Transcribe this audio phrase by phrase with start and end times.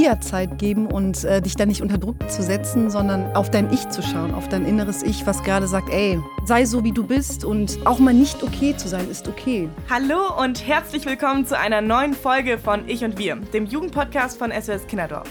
[0.00, 3.70] dir Zeit geben und äh, dich da nicht unter Druck zu setzen, sondern auf dein
[3.70, 7.06] Ich zu schauen, auf dein inneres Ich, was gerade sagt, ey, sei so wie du
[7.06, 9.68] bist und auch mal nicht okay zu sein, ist okay.
[9.90, 14.50] Hallo und herzlich willkommen zu einer neuen Folge von Ich und Wir, dem Jugendpodcast von
[14.50, 15.28] SOS Kinderdorf.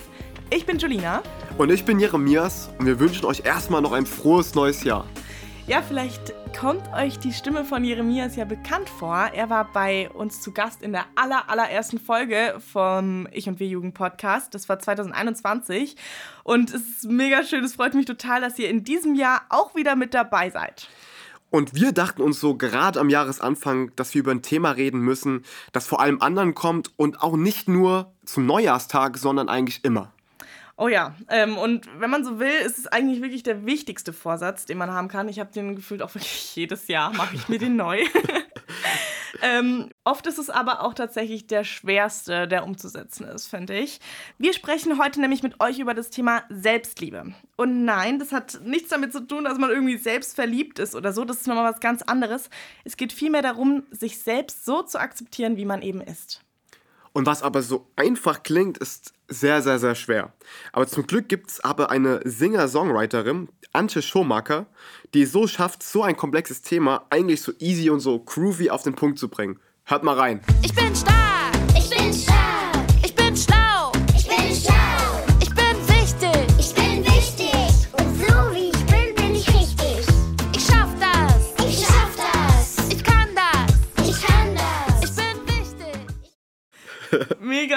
[0.52, 1.24] Ich bin Julina.
[1.58, 5.06] Und ich bin Jeremias und wir wünschen euch erstmal noch ein frohes neues Jahr.
[5.70, 9.30] Ja, vielleicht kommt euch die Stimme von Jeremias ja bekannt vor.
[9.36, 13.68] Er war bei uns zu Gast in der aller, allerersten Folge vom Ich und Wir
[13.68, 14.56] Jugend Podcast.
[14.56, 15.96] Das war 2021.
[16.44, 17.64] Und es ist mega schön.
[17.64, 20.88] Es freut mich total, dass ihr in diesem Jahr auch wieder mit dabei seid.
[21.52, 25.46] Und wir dachten uns so gerade am Jahresanfang, dass wir über ein Thema reden müssen,
[25.72, 30.12] das vor allem anderen kommt und auch nicht nur zum Neujahrstag, sondern eigentlich immer.
[30.82, 34.66] Oh ja, ähm, und wenn man so will, ist es eigentlich wirklich der wichtigste Vorsatz,
[34.66, 35.28] den man haben kann.
[35.28, 38.02] Ich habe den gefühlt auch wirklich jedes Jahr, mache ich mir den neu.
[39.42, 44.00] ähm, oft ist es aber auch tatsächlich der schwerste, der umzusetzen ist, finde ich.
[44.38, 47.34] Wir sprechen heute nämlich mit euch über das Thema Selbstliebe.
[47.58, 51.12] Und nein, das hat nichts damit zu tun, dass man irgendwie selbst verliebt ist oder
[51.12, 51.26] so.
[51.26, 52.50] Das ist nochmal was ganz anderes.
[52.86, 56.40] Es geht vielmehr darum, sich selbst so zu akzeptieren, wie man eben ist.
[57.14, 60.34] Und was aber so einfach klingt, ist sehr, sehr, sehr schwer.
[60.72, 64.68] Aber zum Glück gibt es aber eine Singer-Songwriterin, Antje Schomaker,
[65.14, 68.84] die es so schafft, so ein komplexes Thema eigentlich so easy und so groovy auf
[68.84, 69.60] den Punkt zu bringen.
[69.86, 70.42] Hört mal rein.
[70.62, 71.56] Ich bin stark.
[71.76, 72.39] Ich bin stark.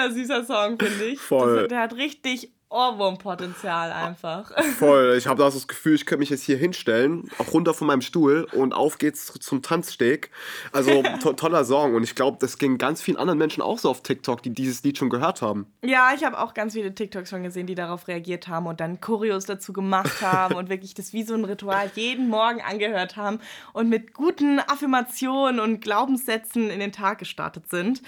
[0.03, 1.19] Mega süßer Song, finde ich.
[1.19, 1.61] Voll.
[1.61, 4.51] Das, der hat richtig Ohrwurmpotenzial einfach.
[4.79, 5.13] Voll.
[5.15, 7.85] Ich habe da so das Gefühl, ich könnte mich jetzt hier hinstellen, auch runter von
[7.85, 10.31] meinem Stuhl und auf geht's zum Tanzsteg.
[10.71, 13.91] Also to toller Song und ich glaube, das ging ganz vielen anderen Menschen auch so
[13.91, 15.67] auf TikTok, die dieses Lied schon gehört haben.
[15.83, 18.99] Ja, ich habe auch ganz viele TikToks schon gesehen, die darauf reagiert haben und dann
[18.99, 23.39] Choreos dazu gemacht haben und wirklich das wie so ein Ritual jeden Morgen angehört haben
[23.73, 28.01] und mit guten Affirmationen und Glaubenssätzen in den Tag gestartet sind.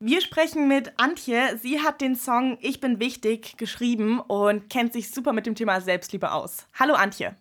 [0.00, 1.58] Wir sprechen mit Antje.
[1.60, 5.80] Sie hat den Song Ich bin wichtig geschrieben und kennt sich super mit dem Thema
[5.80, 6.68] Selbstliebe aus.
[6.78, 7.34] Hallo Antje.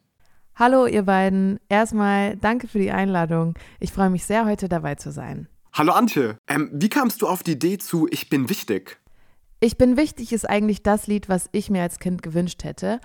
[0.56, 1.60] Hallo ihr beiden.
[1.70, 3.54] Erstmal danke für die Einladung.
[3.80, 5.48] Ich freue mich sehr, heute dabei zu sein.
[5.72, 6.40] Hallo Antje.
[6.48, 8.98] Ähm, wie kamst du auf die Idee zu Ich bin wichtig?
[9.60, 13.02] Ich bin wichtig ist eigentlich das Lied, was ich mir als Kind gewünscht hätte.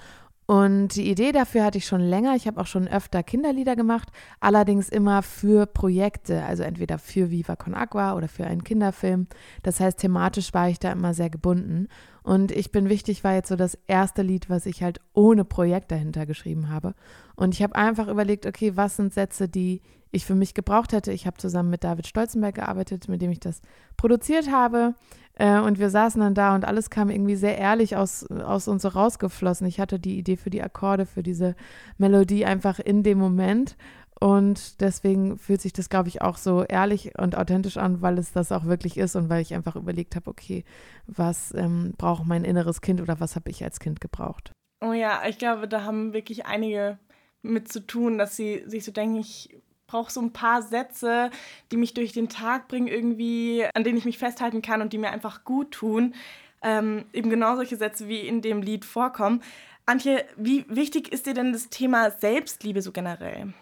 [0.46, 2.34] Und die Idee dafür hatte ich schon länger.
[2.34, 4.08] Ich habe auch schon öfter Kinderlieder gemacht,
[4.40, 9.28] allerdings immer für Projekte, also entweder für Viva Con Agua oder für einen Kinderfilm.
[9.62, 11.88] Das heißt, thematisch war ich da immer sehr gebunden.
[12.22, 15.92] Und ich bin wichtig war jetzt so das erste Lied, was ich halt ohne Projekt
[15.92, 16.94] dahinter geschrieben habe.
[17.36, 19.80] Und ich habe einfach überlegt, okay, was sind Sätze, die
[20.12, 21.10] ich für mich gebraucht hätte.
[21.10, 23.62] Ich habe zusammen mit David Stolzenberg gearbeitet, mit dem ich das
[23.96, 24.94] produziert habe.
[25.34, 28.94] Äh, und wir saßen dann da und alles kam irgendwie sehr ehrlich aus, aus uns
[28.94, 29.66] rausgeflossen.
[29.66, 31.56] Ich hatte die Idee für die Akkorde, für diese
[31.98, 33.76] Melodie einfach in dem Moment.
[34.20, 38.30] Und deswegen fühlt sich das, glaube ich, auch so ehrlich und authentisch an, weil es
[38.30, 40.64] das auch wirklich ist und weil ich einfach überlegt habe, okay,
[41.06, 44.52] was ähm, braucht mein inneres Kind oder was habe ich als Kind gebraucht?
[44.80, 46.98] Oh ja, ich glaube, da haben wirklich einige
[47.42, 49.60] mit zu tun, dass sie sich so denken, ich
[49.92, 51.30] brauche so ein paar Sätze,
[51.70, 54.98] die mich durch den Tag bringen, irgendwie, an denen ich mich festhalten kann und die
[54.98, 56.14] mir einfach gut tun.
[56.62, 59.42] Ähm, eben genau solche Sätze, wie in dem Lied vorkommen.
[59.84, 63.52] Antje, wie wichtig ist dir denn das Thema Selbstliebe so generell?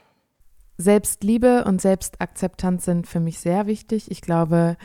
[0.77, 4.11] Selbstliebe und Selbstakzeptanz sind für mich sehr wichtig.
[4.11, 4.77] Ich glaube,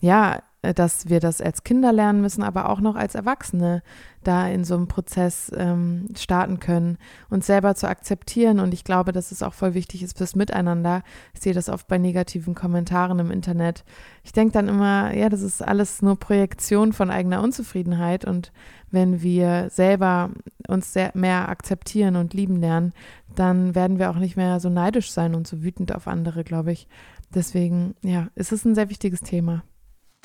[0.00, 3.82] ja, dass wir das als Kinder lernen müssen, aber auch noch als Erwachsene
[4.22, 8.60] da in so einem Prozess ähm, starten können, uns selber zu akzeptieren.
[8.60, 11.02] Und ich glaube, dass es auch voll wichtig ist fürs Miteinander.
[11.34, 13.84] Ich sehe das oft bei negativen Kommentaren im Internet.
[14.22, 18.24] Ich denke dann immer, ja, das ist alles nur Projektion von eigener Unzufriedenheit.
[18.24, 18.52] Und
[18.92, 20.30] wenn wir selber
[20.68, 22.92] uns mehr akzeptieren und lieben lernen,
[23.34, 26.70] dann werden wir auch nicht mehr so neidisch sein und so wütend auf andere, glaube
[26.70, 26.86] ich.
[27.34, 29.64] Deswegen, ja, es ist ein sehr wichtiges Thema.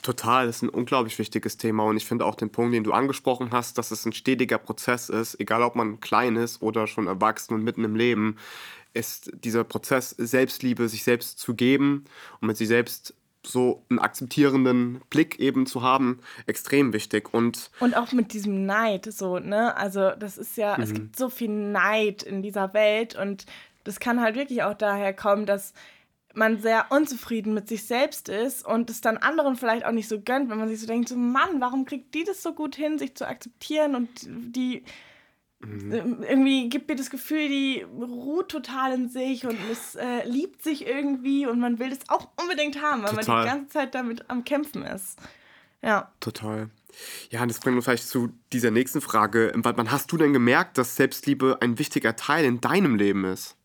[0.04, 2.94] Total, das ist ein unglaublich wichtiges Thema und ich finde auch den Punkt, den du
[2.94, 7.08] angesprochen hast, dass es ein stetiger Prozess ist, egal ob man klein ist oder schon
[7.08, 8.38] erwachsen und mitten im Leben,
[8.94, 12.06] ist dieser Prozess Selbstliebe, sich selbst zu geben
[12.40, 13.16] und mit sich selbst
[13.46, 17.34] so einen akzeptierenden Blick eben zu haben, extrem wichtig.
[17.34, 19.76] Und, und auch mit diesem Neid, so, ne?
[19.78, 20.84] Also, das ist ja, mhm.
[20.84, 23.46] es gibt so viel Neid in dieser Welt und
[23.84, 25.74] das kann halt wirklich auch daher kommen, dass
[26.38, 30.22] man sehr unzufrieden mit sich selbst ist und es dann anderen vielleicht auch nicht so
[30.22, 32.98] gönnt, wenn man sich so denkt, so Mann, warum kriegt die das so gut hin,
[32.98, 34.84] sich zu akzeptieren und die
[35.60, 36.24] mhm.
[36.24, 40.88] irgendwie gibt mir das Gefühl, die ruht total in sich und es äh, liebt sich
[40.88, 43.36] irgendwie und man will das auch unbedingt haben, weil Total.
[43.36, 45.20] man die ganze Zeit damit am Kämpfen ist.
[45.82, 46.12] Ja.
[46.20, 46.70] Total.
[47.30, 49.52] Ja, und das bringt uns vielleicht zu dieser nächsten Frage.
[49.56, 53.56] Wann hast du denn gemerkt, dass Selbstliebe ein wichtiger Teil in deinem Leben ist?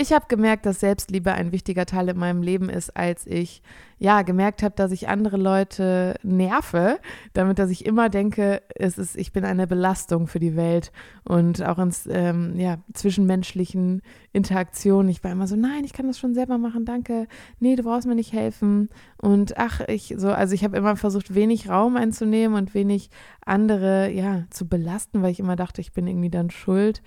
[0.00, 3.62] Ich habe gemerkt, dass Selbstliebe ein wichtiger Teil in meinem Leben ist, als ich
[3.98, 7.00] ja gemerkt habe, dass ich andere Leute nerve,
[7.32, 10.92] damit dass ich immer denke, es ist, ich bin eine Belastung für die Welt
[11.24, 14.02] und auch in ähm, ja, zwischenmenschlichen
[14.32, 15.08] Interaktionen.
[15.08, 17.26] Ich war immer so, nein, ich kann das schon selber machen, danke.
[17.58, 18.90] Nee, du brauchst mir nicht helfen.
[19.20, 23.10] Und ach, ich so, also ich habe immer versucht, wenig Raum einzunehmen und wenig
[23.44, 27.02] andere ja zu belasten, weil ich immer dachte, ich bin irgendwie dann schuld.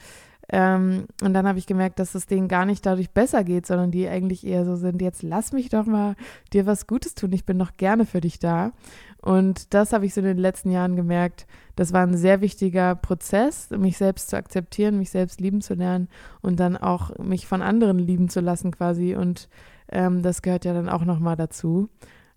[0.51, 3.89] Ähm, und dann habe ich gemerkt, dass es denen gar nicht dadurch besser geht, sondern
[3.89, 6.15] die eigentlich eher so sind, jetzt lass mich doch mal
[6.51, 8.73] dir was Gutes tun, ich bin noch gerne für dich da.
[9.21, 12.95] Und das habe ich so in den letzten Jahren gemerkt, das war ein sehr wichtiger
[12.95, 16.09] Prozess, mich selbst zu akzeptieren, mich selbst lieben zu lernen
[16.41, 19.15] und dann auch mich von anderen lieben zu lassen quasi.
[19.15, 19.47] Und
[19.89, 21.89] ähm, das gehört ja dann auch nochmal dazu.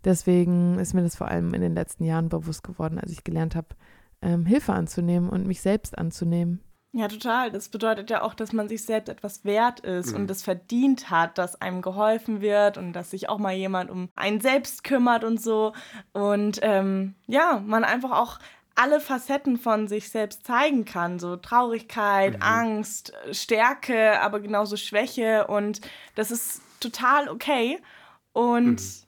[0.05, 3.57] Deswegen ist mir das vor allem in den letzten Jahren bewusst geworden, als ich gelernt
[3.57, 3.69] habe,
[4.23, 6.61] ähm, Hilfe anzunehmen und mich selbst anzunehmen.
[6.97, 7.51] Ja, total.
[7.51, 10.21] Das bedeutet ja auch, dass man sich selbst etwas wert ist mhm.
[10.21, 14.11] und es verdient hat, dass einem geholfen wird und dass sich auch mal jemand um
[14.15, 15.73] einen selbst kümmert und so.
[16.13, 18.39] Und ähm, ja, man einfach auch
[18.77, 21.19] alle Facetten von sich selbst zeigen kann.
[21.19, 22.43] So Traurigkeit, mhm.
[22.43, 25.49] Angst, Stärke, aber genauso Schwäche.
[25.49, 25.81] Und
[26.15, 27.81] das ist total okay.
[28.33, 29.04] Und mhm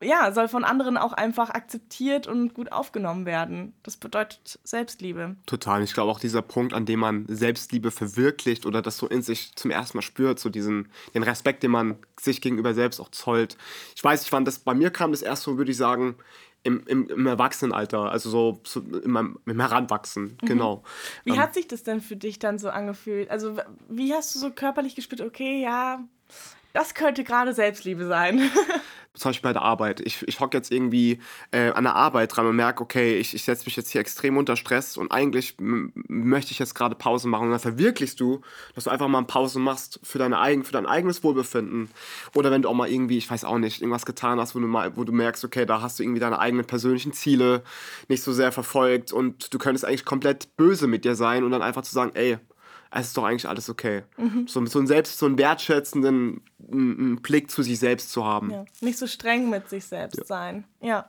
[0.00, 3.74] ja, soll von anderen auch einfach akzeptiert und gut aufgenommen werden.
[3.82, 5.36] Das bedeutet Selbstliebe.
[5.46, 5.82] Total.
[5.82, 9.56] Ich glaube auch dieser Punkt, an dem man Selbstliebe verwirklicht oder das so in sich
[9.56, 13.56] zum ersten Mal spürt, so diesen den Respekt, den man sich gegenüber selbst auch zollt.
[13.96, 16.16] Ich weiß nicht, wann das bei mir kam, das erste, würde ich sagen,
[16.62, 20.46] im, im, im Erwachsenenalter, also so, so im, im Heranwachsen, mhm.
[20.46, 20.82] genau.
[21.24, 23.30] Wie ähm, hat sich das denn für dich dann so angefühlt?
[23.30, 23.56] Also
[23.88, 26.04] wie hast du so körperlich gespürt, okay, ja,
[26.72, 28.50] das könnte gerade Selbstliebe sein.
[29.14, 30.00] zum Beispiel bei der Arbeit.
[30.00, 31.18] Ich, ich hocke jetzt irgendwie
[31.50, 34.36] äh, an der Arbeit dran und merke, okay, ich, ich setze mich jetzt hier extrem
[34.36, 37.46] unter Stress und eigentlich möchte ich jetzt gerade Pause machen.
[37.46, 38.40] Und dann verwirklichst du,
[38.74, 41.90] dass du einfach mal eine Pause machst für, deine eigen, für dein eigenes Wohlbefinden.
[42.34, 44.66] Oder wenn du auch mal irgendwie, ich weiß auch nicht, irgendwas getan hast, wo du,
[44.66, 47.62] mal, wo du merkst, okay, da hast du irgendwie deine eigenen persönlichen Ziele
[48.08, 51.62] nicht so sehr verfolgt und du könntest eigentlich komplett böse mit dir sein und dann
[51.62, 52.38] einfach zu sagen, ey,
[52.90, 54.02] es ist doch eigentlich alles okay.
[54.16, 54.46] Mhm.
[54.48, 58.50] So, so einen selbst, so einen wertschätzenden einen Blick zu sich selbst zu haben.
[58.50, 58.64] Ja.
[58.80, 60.24] Nicht so streng mit sich selbst ja.
[60.24, 60.64] sein.
[60.80, 61.08] Ja.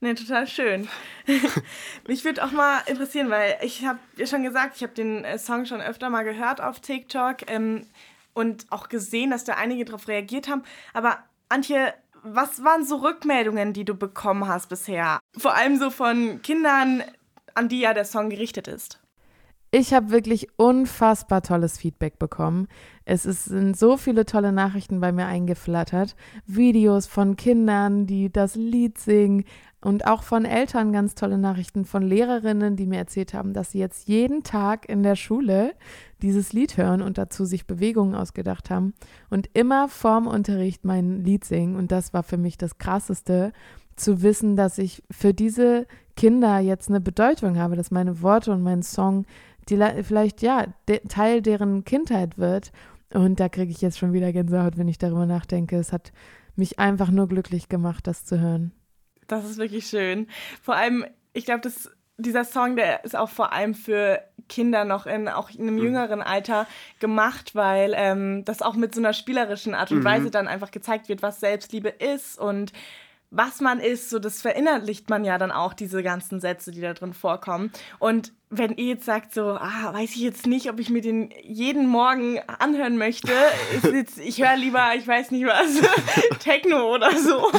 [0.00, 0.88] Nee, total schön.
[2.08, 5.38] Mich würde auch mal interessieren, weil ich habe ja schon gesagt, ich habe den äh,
[5.38, 7.86] Song schon öfter mal gehört auf TikTok ähm,
[8.34, 10.62] und auch gesehen, dass da einige darauf reagiert haben.
[10.92, 11.18] Aber
[11.48, 15.20] Antje, was waren so Rückmeldungen, die du bekommen hast bisher?
[15.36, 17.02] Vor allem so von Kindern,
[17.54, 19.00] an die ja der Song gerichtet ist.
[19.72, 22.66] Ich habe wirklich unfassbar tolles Feedback bekommen.
[23.04, 26.16] Es sind so viele tolle Nachrichten bei mir eingeflattert.
[26.44, 29.44] Videos von Kindern, die das Lied singen
[29.80, 33.78] und auch von Eltern ganz tolle Nachrichten von Lehrerinnen, die mir erzählt haben, dass sie
[33.78, 35.74] jetzt jeden Tag in der Schule
[36.20, 38.92] dieses Lied hören und dazu sich Bewegungen ausgedacht haben
[39.30, 41.76] und immer vorm Unterricht mein Lied singen.
[41.76, 43.52] Und das war für mich das Krasseste,
[44.00, 45.86] zu wissen, dass ich für diese
[46.16, 49.26] Kinder jetzt eine Bedeutung habe, dass meine Worte und mein Song
[49.70, 52.72] die vielleicht ja de Teil deren Kindheit wird.
[53.12, 55.76] Und da kriege ich jetzt schon wieder Gänsehaut, wenn ich darüber nachdenke.
[55.76, 56.12] Es hat
[56.56, 58.72] mich einfach nur glücklich gemacht, das zu hören.
[59.26, 60.26] Das ist wirklich schön.
[60.62, 61.68] Vor allem, ich glaube,
[62.18, 65.82] dieser Song, der ist auch vor allem für Kinder noch in auch in einem mhm.
[65.82, 66.66] jüngeren Alter
[66.98, 70.04] gemacht, weil ähm, das auch mit so einer spielerischen Art und mhm.
[70.04, 72.72] Weise dann einfach gezeigt wird, was Selbstliebe ist und
[73.30, 76.94] was man ist, so das verinnerlicht man ja dann auch, diese ganzen Sätze, die da
[76.94, 77.70] drin vorkommen.
[78.00, 81.32] Und wenn ihr jetzt sagt, so, ah, weiß ich jetzt nicht, ob ich mir den
[81.42, 83.32] jeden Morgen anhören möchte,
[83.92, 85.80] jetzt, ich höre lieber, ich weiß nicht was,
[86.40, 87.52] Techno oder so,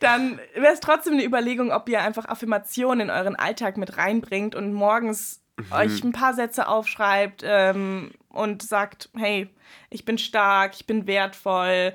[0.00, 4.54] dann wäre es trotzdem eine Überlegung, ob ihr einfach Affirmationen in euren Alltag mit reinbringt
[4.54, 5.72] und morgens mhm.
[5.72, 9.48] euch ein paar Sätze aufschreibt ähm, und sagt, hey,
[9.88, 11.94] ich bin stark, ich bin wertvoll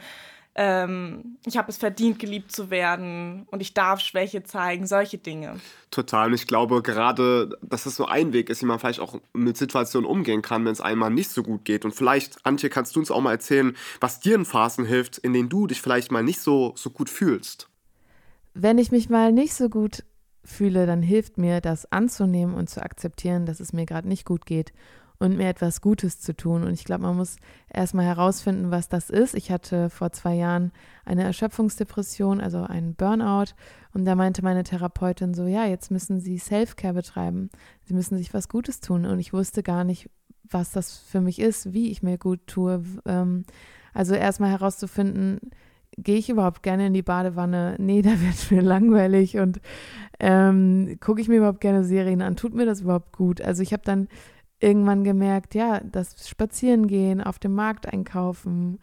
[0.61, 5.57] ähm, ich habe es verdient, geliebt zu werden und ich darf Schwäche zeigen, solche Dinge.
[5.89, 6.27] Total.
[6.27, 9.55] Und ich glaube gerade, dass das so ein Weg ist, wie man vielleicht auch mit
[9.55, 11.85] Situationen umgehen kann, wenn es einmal nicht so gut geht.
[11.85, 15.31] Und vielleicht, Antje, kannst du uns auch mal erzählen, was dir in Phasen hilft, in
[15.31, 17.69] denen du dich vielleicht mal nicht so, so gut fühlst.
[18.53, 20.03] Wenn ich mich mal nicht so gut
[20.43, 24.45] fühle, dann hilft mir, das anzunehmen und zu akzeptieren, dass es mir gerade nicht gut
[24.45, 24.73] geht
[25.19, 26.63] und mir etwas Gutes zu tun.
[26.63, 27.35] Und ich glaube, man muss
[27.71, 29.35] erstmal herausfinden, was das ist.
[29.35, 30.71] Ich hatte vor zwei Jahren
[31.05, 33.53] eine Erschöpfungsdepression, also einen Burnout.
[33.93, 37.49] Und da meinte meine Therapeutin so, ja, jetzt müssen Sie Self-Care betreiben.
[37.83, 39.05] Sie müssen sich was Gutes tun.
[39.05, 40.09] Und ich wusste gar nicht,
[40.49, 42.81] was das für mich ist, wie ich mir gut tue.
[43.05, 43.43] Ähm,
[43.93, 45.39] also erstmal herauszufinden,
[45.97, 47.75] gehe ich überhaupt gerne in die Badewanne?
[47.77, 49.59] Nee, da wird mir langweilig und
[50.21, 52.37] ähm, gucke ich mir überhaupt gerne Serien an?
[52.37, 53.41] Tut mir das überhaupt gut?
[53.41, 54.07] Also ich habe dann
[54.59, 58.79] irgendwann gemerkt, ja, das Spazierengehen, auf dem Markt einkaufen,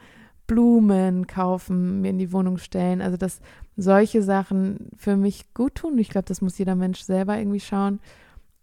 [0.46, 3.40] Blumen kaufen, mir in die Wohnung stellen, also dass
[3.76, 5.98] solche Sachen für mich gut tun.
[5.98, 8.00] Ich glaube, das muss jeder Mensch selber irgendwie schauen.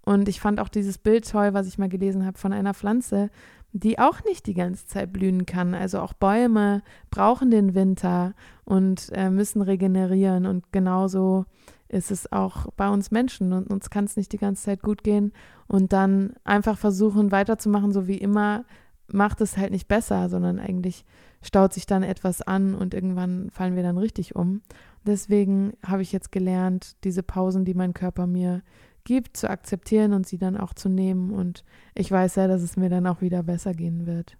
[0.05, 3.29] Und ich fand auch dieses Bild toll, was ich mal gelesen habe von einer Pflanze,
[3.71, 5.73] die auch nicht die ganze Zeit blühen kann.
[5.73, 8.33] Also auch Bäume brauchen den Winter
[8.65, 10.45] und äh, müssen regenerieren.
[10.45, 11.45] Und genauso
[11.93, 13.53] ist es auch bei uns Menschen.
[13.53, 15.31] Und uns kann es nicht die ganze Zeit gut gehen.
[15.67, 18.65] Und dann einfach versuchen weiterzumachen, so wie immer,
[19.07, 21.05] macht es halt nicht besser, sondern eigentlich
[21.41, 24.61] staut sich dann etwas an und irgendwann fallen wir dann richtig um.
[25.05, 28.63] Deswegen habe ich jetzt gelernt, diese Pausen, die mein Körper mir
[29.03, 31.31] gibt, zu akzeptieren und sie dann auch zu nehmen.
[31.31, 34.37] Und ich weiß ja, dass es mir dann auch wieder besser gehen wird.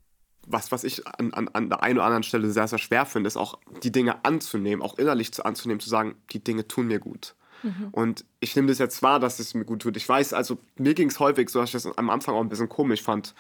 [0.48, 3.28] Was, was ich an, an, an der einen oder anderen Stelle sehr, sehr schwer finde,
[3.28, 7.00] ist auch die Dinge anzunehmen, auch innerlich zu anzunehmen, zu sagen, die Dinge tun mir
[7.00, 7.36] gut.
[7.64, 7.90] Mhm.
[7.92, 9.98] Und ich nehme das jetzt wahr, dass es mir gut tut.
[9.98, 12.50] Ich weiß, also mir ging es häufig so, dass ich das am Anfang auch ein
[12.50, 13.34] bisschen komisch fand,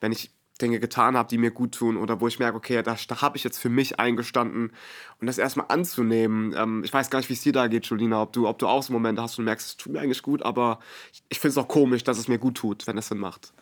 [0.00, 2.96] wenn ich Dinge getan habe, die mir gut tun oder wo ich merke, okay, da,
[3.08, 4.72] da habe ich jetzt für mich eingestanden
[5.20, 6.54] und das erstmal anzunehmen.
[6.56, 8.68] Ähm, ich weiß gar nicht, wie es dir da geht, Julina, ob du, ob du
[8.68, 10.80] auch so Momente hast und merkst, es tut mir eigentlich gut, aber
[11.12, 13.52] ich, ich finde es auch komisch, dass es mir gut tut, wenn es Sinn macht.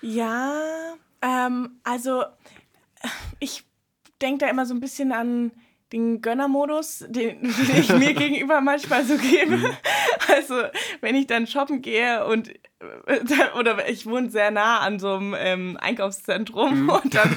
[0.00, 2.24] Ja, ähm, also
[3.38, 3.64] ich
[4.20, 5.52] denke da immer so ein bisschen an
[5.92, 9.56] den Gönnermodus, den, den ich mir gegenüber manchmal so gebe.
[9.56, 9.70] Mhm.
[10.28, 10.60] Also,
[11.02, 13.20] wenn ich dann shoppen gehe und äh,
[13.58, 16.88] oder ich wohne sehr nah an so einem ähm, Einkaufszentrum mhm.
[16.88, 17.36] und dann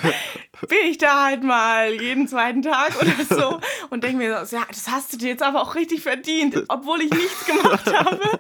[0.68, 4.64] bin ich da halt mal jeden zweiten Tag oder so und denke mir so, ja,
[4.68, 8.40] das hast du dir jetzt aber auch richtig verdient, obwohl ich nichts gemacht habe.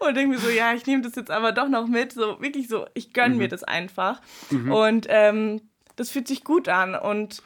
[0.00, 2.12] Und denke mir so, ja, ich nehme das jetzt aber doch noch mit.
[2.12, 3.38] So wirklich so, ich gönne mhm.
[3.38, 4.20] mir das einfach.
[4.50, 4.72] Mhm.
[4.72, 5.60] Und ähm,
[5.96, 6.94] das fühlt sich gut an.
[6.94, 7.42] Und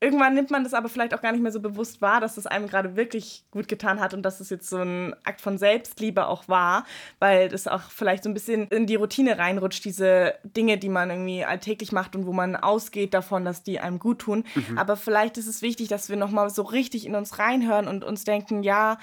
[0.00, 2.46] irgendwann nimmt man das aber vielleicht auch gar nicht mehr so bewusst wahr, dass das
[2.46, 6.26] einem gerade wirklich gut getan hat und dass es jetzt so ein Akt von Selbstliebe
[6.26, 6.84] auch war,
[7.18, 11.10] weil das auch vielleicht so ein bisschen in die Routine reinrutscht, diese Dinge, die man
[11.10, 14.44] irgendwie alltäglich macht und wo man ausgeht davon, dass die einem gut tun.
[14.54, 14.76] Mhm.
[14.76, 18.24] Aber vielleicht ist es wichtig, dass wir nochmal so richtig in uns reinhören und uns
[18.24, 18.98] denken, ja,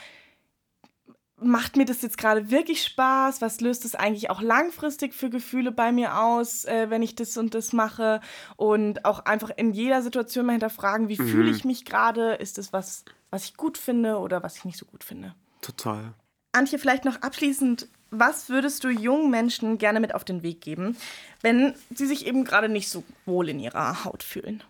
[1.44, 3.42] macht mir das jetzt gerade wirklich Spaß?
[3.42, 7.38] Was löst es eigentlich auch langfristig für Gefühle bei mir aus, äh, wenn ich das
[7.38, 8.22] und das mache?
[8.56, 11.28] Und auch einfach in jeder Situation mal hinterfragen, wie mhm.
[11.28, 12.34] fühle ich mich gerade?
[12.34, 15.36] Ist das was, was ich gut finde oder was ich nicht so gut finde?
[15.62, 16.14] Total.
[16.52, 20.96] Antje, vielleicht noch abschließend, was würdest du jungen Menschen gerne mit auf den Weg geben,
[21.42, 24.64] wenn sie sich eben gerade nicht so wohl in ihrer Haut fühlen?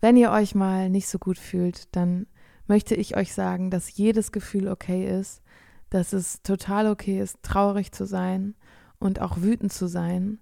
[0.00, 2.26] Wenn ihr euch mal nicht so gut fühlt, dann
[2.70, 5.42] möchte ich euch sagen, dass jedes Gefühl okay ist,
[5.90, 8.54] dass es total okay ist, traurig zu sein
[9.00, 10.38] und auch wütend zu sein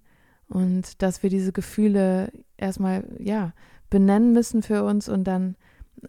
[0.47, 3.55] und dass wir diese Gefühle erstmal, ja,
[3.89, 5.57] benennen müssen für uns und dann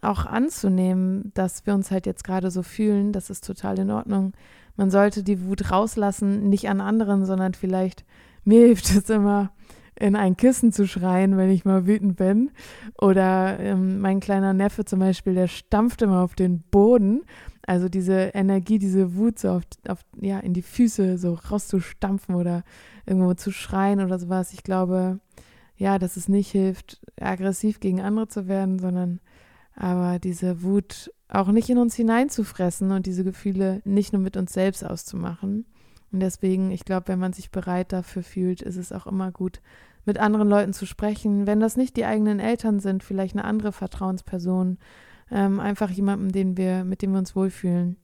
[0.02, 4.34] auch anzunehmen, dass wir uns halt jetzt gerade so fühlen, das ist total in Ordnung.
[4.76, 8.04] Man sollte die Wut rauslassen, nicht an anderen, sondern vielleicht,
[8.44, 9.52] mir hilft es immer,
[10.00, 12.50] in ein Kissen zu schreien, wenn ich mal wütend bin.
[12.98, 17.22] Oder ähm, mein kleiner Neffe zum Beispiel, der stampft immer auf den Boden.
[17.66, 22.64] Also diese Energie, diese Wut so auf, auf, ja, in die Füße so rauszustampfen oder
[23.06, 24.52] irgendwo zu schreien oder sowas.
[24.54, 25.20] Ich glaube,
[25.76, 29.20] ja, dass es nicht hilft, aggressiv gegen andere zu werden, sondern
[29.76, 34.52] aber diese Wut auch nicht in uns hineinzufressen und diese Gefühle nicht nur mit uns
[34.52, 35.66] selbst auszumachen.
[36.12, 39.60] Und deswegen, ich glaube, wenn man sich bereit dafür fühlt, ist es auch immer gut,
[40.10, 41.46] mit anderen Leuten zu sprechen.
[41.46, 44.78] Wenn das nicht die eigenen Eltern sind, vielleicht eine andere Vertrauensperson,
[45.30, 47.96] ähm, einfach jemanden, den wir, mit dem wir uns wohlfühlen,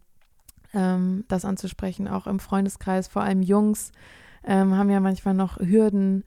[0.72, 2.06] ähm, das anzusprechen.
[2.06, 3.90] Auch im Freundeskreis, vor allem Jungs,
[4.44, 6.22] ähm, haben ja manchmal noch Hürden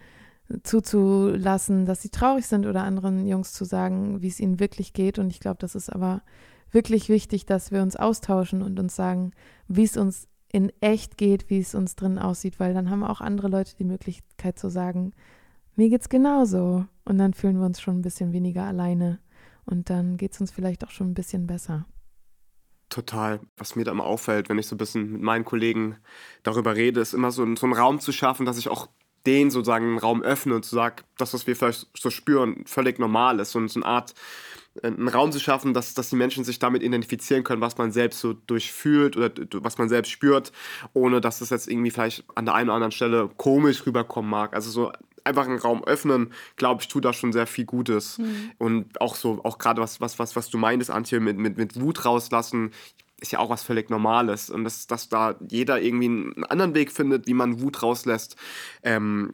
[0.64, 5.18] zuzulassen, dass sie traurig sind oder anderen Jungs zu sagen, wie es ihnen wirklich geht.
[5.18, 6.24] Und ich glaube, das ist aber
[6.72, 9.32] wirklich wichtig, dass wir uns austauschen und uns sagen,
[9.70, 13.22] wie es uns in echt geht, wie es uns drin aussieht, weil dann haben auch
[13.22, 15.14] andere Leute die Möglichkeit zu sagen,
[15.80, 16.86] mir geht's genauso.
[17.06, 19.20] Und dann fühlen wir uns schon ein bisschen weniger alleine.
[19.66, 21.86] Und dann geht es uns vielleicht auch schon ein bisschen besser.
[22.90, 23.40] Total.
[23.56, 25.96] Was mir da immer auffällt, wenn ich so ein bisschen mit meinen Kollegen
[26.44, 28.90] darüber rede, ist immer so, so einen Raum zu schaffen, dass ich auch
[29.26, 33.40] den sozusagen einen Raum öffne und sage, das, was wir vielleicht so spüren, völlig normal
[33.40, 33.56] ist.
[33.56, 34.14] Und so eine Art
[34.84, 38.20] einen Raum zu schaffen, dass, dass die Menschen sich damit identifizieren können, was man selbst
[38.20, 40.52] so durchfühlt oder was man selbst spürt,
[40.94, 44.54] ohne dass das jetzt irgendwie vielleicht an der einen oder anderen Stelle komisch rüberkommen mag.
[44.54, 44.92] Also so
[45.24, 48.18] einfach einen Raum öffnen, glaube ich, tut da schon sehr viel Gutes.
[48.18, 48.52] Mhm.
[48.58, 51.80] Und auch so, auch gerade was, was, was, was du meintest, Antje, mit, mit, mit
[51.80, 52.72] Wut rauslassen,
[53.20, 54.50] ist ja auch was völlig Normales.
[54.50, 58.36] Und dass, dass da jeder irgendwie einen anderen Weg findet, wie man Wut rauslässt.
[58.84, 59.34] Ähm,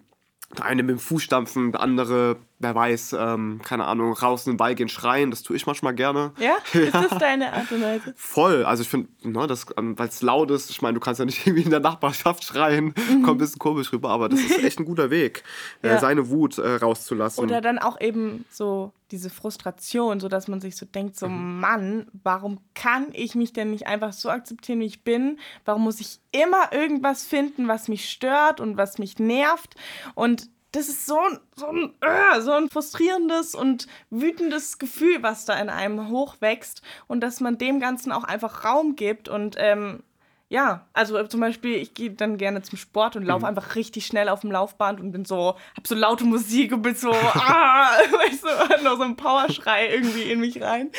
[0.58, 4.53] der eine mit dem Fuß stampfen, der andere wer weiß, ähm, keine Ahnung, raus in
[4.53, 6.31] den Wald gehen, schreien, das tue ich manchmal gerne.
[6.39, 6.55] Ja?
[6.79, 8.13] Ist das deine Art und Weise?
[8.15, 11.19] Voll, also ich finde, ne, das, ähm, weil es laut ist, ich meine, du kannst
[11.19, 12.93] ja nicht irgendwie in der Nachbarschaft schreien,
[13.24, 15.43] kommt ein bisschen komisch rüber, aber das ist echt ein guter Weg,
[15.81, 16.00] äh, Ja.
[16.00, 17.43] seine Wut äh, rauszulassen.
[17.43, 22.07] Oder dann auch eben so diese Frustration, so dass man sich so denkt, so Mann,
[22.24, 25.39] warum kann ich mich denn nicht einfach so akzeptieren, wie ich bin?
[25.63, 29.75] Warum muss ich immer irgendwas finden, was mich stört und was mich nervt?
[30.15, 35.46] Und das ist so ein, so ein, äh, so ein frustrierendes und wütendes Gefühl, was
[35.46, 40.03] da in einem hochwächst und dass man dem Ganzen auch einfach Raum gibt und ähm,
[40.48, 44.29] ja, also zum Beispiel, ich gehe dann gerne zum Sport und laufe einfach richtig schnell
[44.29, 48.44] auf dem Laufband und bin so, hab so laute Musik und bin so, ah, weißt
[48.44, 50.91] du, noch so ein Powerschrei irgendwie in mich rein.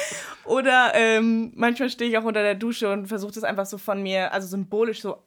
[0.45, 4.02] Oder ähm, manchmal stehe ich auch unter der Dusche und versuche das einfach so von
[4.02, 5.23] mir, also symbolisch so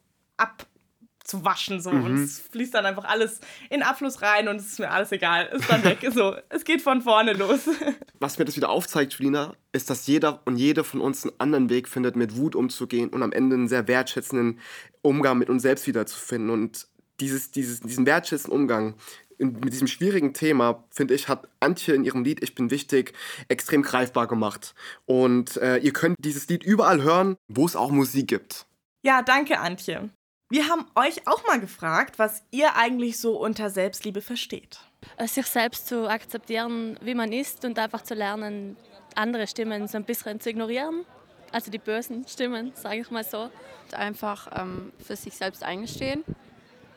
[1.30, 4.90] abzuwaschen so und es fließt dann einfach alles in Abfluss rein und es ist mir
[4.90, 7.68] alles egal, ist dann weg, so, es geht von vorne los.
[8.20, 11.70] Was mir das wieder aufzeigt, Julina, ist, dass jeder und jede von uns einen anderen
[11.70, 14.58] Weg findet, mit Wut umzugehen und am Ende einen sehr wertschätzenden
[15.02, 16.50] Umgang mit uns selbst wiederzufinden.
[16.50, 16.86] Und
[17.20, 18.94] dieses, dieses, diesen wertschätzenden Umgang
[19.38, 23.14] mit diesem schwierigen Thema, finde ich, hat Antje in ihrem Lied Ich bin wichtig
[23.48, 24.74] extrem greifbar gemacht.
[25.06, 28.66] Und äh, ihr könnt dieses Lied überall hören, wo es auch Musik gibt.
[29.02, 30.10] Ja, danke, Antje.
[30.52, 34.80] Wir haben euch auch mal gefragt, was ihr eigentlich so unter Selbstliebe versteht.
[35.16, 38.76] Äh, sich selbst zu akzeptieren, wie man ist und einfach zu lernen,
[39.14, 41.04] andere Stimmen so ein bisschen zu ignorieren.
[41.52, 43.48] Also die bösen Stimmen, sage ich mal so.
[43.92, 46.24] einfach ähm, für sich selbst eingestehen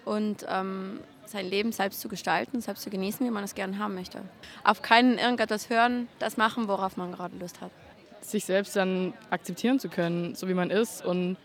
[0.04, 3.94] und ähm, sein Leben selbst zu gestalten, selbst zu genießen, wie man es gerne haben
[3.94, 4.24] möchte.
[4.64, 7.70] Auf keinen irgendetwas hören, das machen, worauf man gerade Lust hat.
[8.22, 11.38] sich selbst dann akzeptieren zu können, so wie man ist und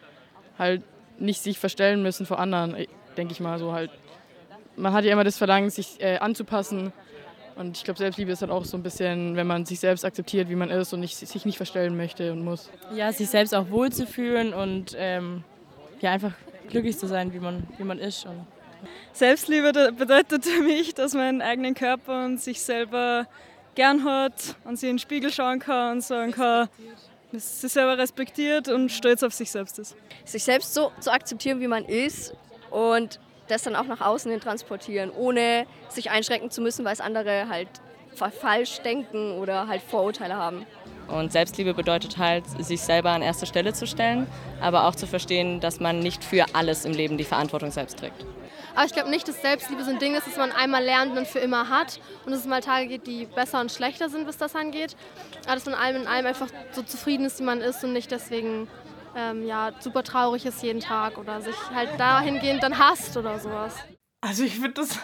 [0.59, 0.83] halt
[1.19, 2.77] nicht sich verstellen müssen vor anderen,
[3.17, 3.91] denke ich mal so halt.
[4.77, 6.93] Man hat ja immer das Verlangen, sich äh, anzupassen
[7.59, 10.49] und ich glaube, Selbstliebe ist dann auch so ein bisschen, wenn man sich selbst akzeptiert,
[10.49, 12.71] wie man ist und nicht, sich nicht verstellen möchte und muss.
[12.95, 15.43] ja, sich selbst auch wohlzufühlen und ähm,
[16.01, 16.33] ja, einfach
[16.69, 18.27] glücklich zu sein, wie man, wie man ist.
[18.27, 18.47] Und
[19.13, 23.27] Selbstliebe bedeutet für mich, dass man einen eigenen Körper und sich selber
[23.75, 26.69] gern hat und sich in den Spiegel schauen kann und sagen kann,
[27.33, 29.97] dass sich selber respektiert und stolz auf sich selbst ist.
[30.25, 32.35] sich selbst so zu akzeptieren, wie man ist
[32.71, 37.01] und das dann auch nach außen hin transportieren, ohne sich einschränken zu müssen, weil es
[37.01, 37.69] andere halt
[38.15, 40.67] fa- falsch denken oder halt Vorurteile haben.
[41.09, 44.27] Und Selbstliebe bedeutet halt, sich selber an erste Stelle zu stellen,
[44.61, 48.27] aber auch zu verstehen, dass man nicht für alles im Leben die Verantwortung selbst trägt.
[48.75, 51.17] Aber ich glaube nicht, dass Selbstliebe so ein Ding ist, das man einmal lernt und
[51.17, 52.01] dann für immer hat.
[52.25, 54.97] Und dass es mal Tage gibt, die besser und schlechter sind, was das angeht.
[55.45, 58.11] Aber dass man allem in allem einfach so zufrieden ist, wie man ist und nicht
[58.11, 58.69] deswegen
[59.17, 63.75] ähm, ja, super traurig ist jeden Tag oder sich halt dahingehend dann hasst oder sowas.
[64.21, 64.99] Also ich finde, das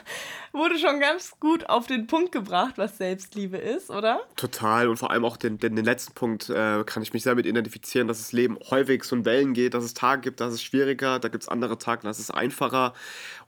[0.53, 4.21] wurde schon ganz gut auf den Punkt gebracht, was Selbstliebe ist, oder?
[4.35, 7.37] Total und vor allem auch den, den, den letzten Punkt äh, kann ich mich sehr
[7.37, 10.49] mit identifizieren, dass das Leben häufig so in Wellen geht, dass es Tage gibt, da
[10.49, 12.93] ist es schwieriger, da gibt es andere Tage, da ist es einfacher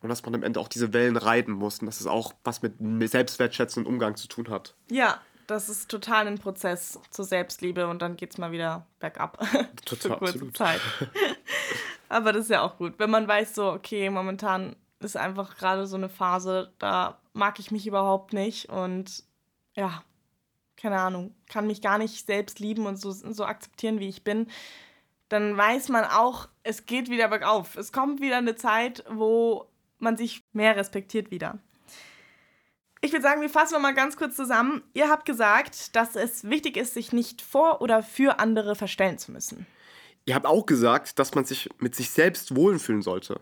[0.03, 2.63] und dass man am Ende auch diese Wellen reiten muss und dass es auch was
[2.63, 2.75] mit
[3.11, 4.75] selbstwertschätzendem Umgang zu tun hat.
[4.89, 9.39] Ja, das ist total ein Prozess zur Selbstliebe und dann geht's mal wieder bergab.
[9.85, 10.57] Total, Für kurze absolut.
[10.57, 10.81] Zeit.
[12.09, 15.87] Aber das ist ja auch gut, wenn man weiß, so, okay, momentan ist einfach gerade
[15.87, 19.25] so eine Phase, da mag ich mich überhaupt nicht und
[19.75, 20.03] ja,
[20.77, 24.49] keine Ahnung, kann mich gar nicht selbst lieben und so, so akzeptieren, wie ich bin,
[25.29, 27.77] dann weiß man auch, es geht wieder bergauf.
[27.77, 29.67] Es kommt wieder eine Zeit, wo
[29.99, 31.59] man sich mehr respektiert wieder.
[33.01, 34.83] Ich würde sagen, wir fassen mal ganz kurz zusammen.
[34.95, 39.33] Ihr habt gesagt, dass es wichtig ist, sich nicht vor oder für andere verstellen zu
[39.33, 39.67] müssen.
[40.25, 43.41] Ihr habt auch gesagt, dass man sich mit sich selbst wohlfühlen sollte.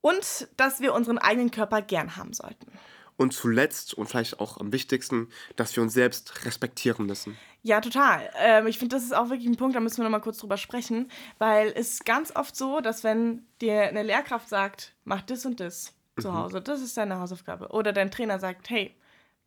[0.00, 2.70] Und dass wir unseren eigenen Körper gern haben sollten.
[3.16, 7.36] Und zuletzt und vielleicht auch am wichtigsten, dass wir uns selbst respektieren müssen.
[7.62, 8.30] Ja, total.
[8.36, 10.38] Ähm, ich finde, das ist auch wirklich ein Punkt, da müssen wir noch mal kurz
[10.38, 15.22] drüber sprechen, weil es ist ganz oft so, dass wenn dir eine Lehrkraft sagt, mach
[15.22, 16.36] das und das zu Mhm.
[16.36, 18.94] Hause, das ist deine Hausaufgabe, oder dein Trainer sagt, hey,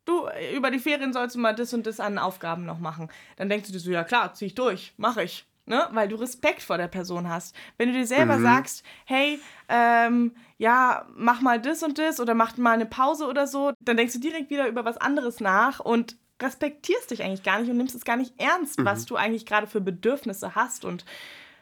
[0.04, 3.48] du, über die Ferien sollst du mal das und das an Aufgaben noch machen, dann
[3.48, 5.46] denkst du dir so, ja klar, zieh ich durch, mache ich.
[5.64, 5.86] Ne?
[5.92, 7.54] Weil du Respekt vor der Person hast.
[7.78, 8.42] Wenn du dir selber Mhm.
[8.42, 13.46] sagst, hey, ähm, ja, mach mal das und das oder mach mal eine Pause oder
[13.46, 17.60] so, dann denkst du direkt wieder über was anderes nach und respektierst dich eigentlich gar
[17.60, 18.84] nicht und nimmst es gar nicht ernst, Mhm.
[18.86, 21.04] was du eigentlich gerade für Bedürfnisse hast und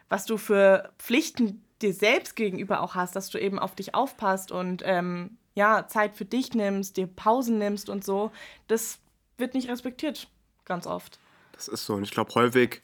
[0.08, 4.50] was du für Pflichten dir selbst gegenüber auch hast, dass du eben auf dich aufpasst
[4.50, 8.30] und ähm, ja, Zeit für dich nimmst, dir Pausen nimmst und so.
[8.66, 8.98] Das
[9.36, 10.28] wird nicht respektiert,
[10.64, 11.18] ganz oft.
[11.52, 11.94] Das ist so.
[11.94, 12.80] Und ich glaube, häufig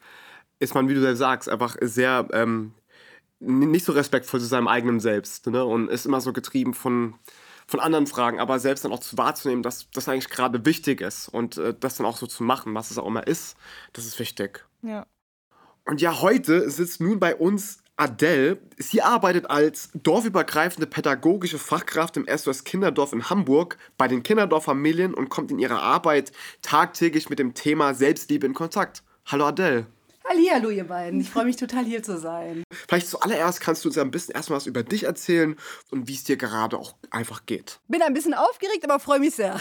[0.59, 2.73] ist man, wie du selbst sagst, einfach sehr ähm,
[3.41, 5.47] nicht so respektvoll zu seinem eigenen Selbst.
[5.47, 5.65] Ne?
[5.65, 7.15] Und ist immer so getrieben von,
[7.67, 11.29] von anderen Fragen, aber selbst dann auch zu wahrzunehmen, dass das eigentlich gerade wichtig ist
[11.29, 13.57] und äh, das dann auch so zu machen, was es auch immer ist,
[13.93, 14.65] das ist wichtig.
[14.83, 15.07] Ja.
[15.85, 18.59] Und ja, heute sitzt nun bei uns Adele.
[18.77, 25.29] Sie arbeitet als dorfübergreifende pädagogische Fachkraft im SOS Kinderdorf in Hamburg bei den Kinderdorffamilien und
[25.29, 29.03] kommt in ihrer Arbeit tagtäglich mit dem Thema Selbstliebe in Kontakt.
[29.27, 29.87] Hallo Adele.
[30.29, 31.21] Hallihallo, ihr beiden.
[31.21, 32.65] Ich freue mich total, hier zu sein.
[32.89, 35.57] Vielleicht zuallererst kannst du uns ein bisschen erstmal was über dich erzählen
[35.91, 37.79] und wie es dir gerade auch einfach geht.
[37.87, 39.61] Bin ein bisschen aufgeregt, aber freue mich sehr.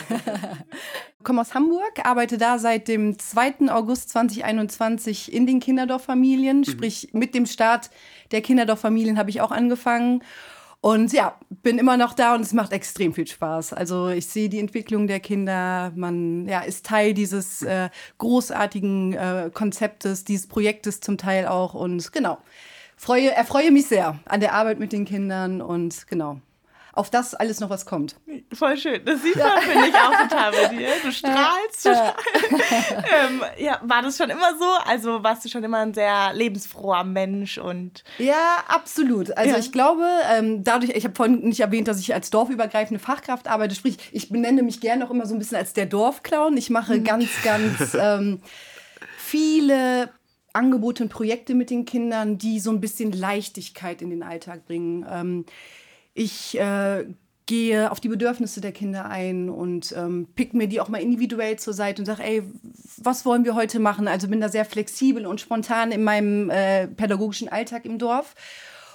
[1.23, 3.69] komme aus Hamburg, arbeite da seit dem 2.
[3.69, 6.65] August 2021 in den Kinderdorffamilien, mhm.
[6.65, 7.89] sprich mit dem Start
[8.31, 10.23] der Kinderdorffamilien habe ich auch angefangen
[10.85, 13.73] und ja, bin immer noch da und es macht extrem viel Spaß.
[13.73, 19.49] Also ich sehe die Entwicklung der Kinder, man ja, ist Teil dieses äh, großartigen äh,
[19.51, 21.73] Konzeptes, dieses Projektes zum Teil auch.
[21.73, 22.37] Und genau,
[22.97, 26.39] freue, erfreue mich sehr an der Arbeit mit den Kindern und genau
[26.95, 28.15] auf das alles noch was kommt.
[28.53, 29.03] Voll schön.
[29.03, 30.87] Das sieht man, finde ich, auch total bei dir.
[31.03, 32.13] Du strahlst total.
[33.27, 34.65] ähm, ja, war das schon immer so?
[34.85, 38.05] Also warst du schon immer ein sehr lebensfroher Mensch und.
[38.17, 39.37] Ja, absolut.
[39.37, 39.59] Also ja.
[39.59, 43.75] ich glaube, ähm, dadurch, ich habe vorhin nicht erwähnt, dass ich als dorfübergreifende Fachkraft arbeite.
[43.75, 46.55] Sprich, ich benenne mich gerne auch immer so ein bisschen als der Dorfclown.
[46.55, 47.03] Ich mache mhm.
[47.03, 48.41] ganz, ganz ähm,
[49.17, 50.09] viele
[50.53, 55.05] Angebote und Projekte mit den Kindern, die so ein bisschen Leichtigkeit in den Alltag bringen.
[55.09, 55.45] Ähm,
[56.15, 57.05] ich äh,
[57.45, 61.59] gehe auf die Bedürfnisse der Kinder ein und ähm, pick mir die auch mal individuell
[61.59, 62.43] zur Seite und sage, ey,
[62.97, 64.07] was wollen wir heute machen?
[64.07, 68.33] Also bin da sehr flexibel und spontan in meinem äh, pädagogischen Alltag im Dorf.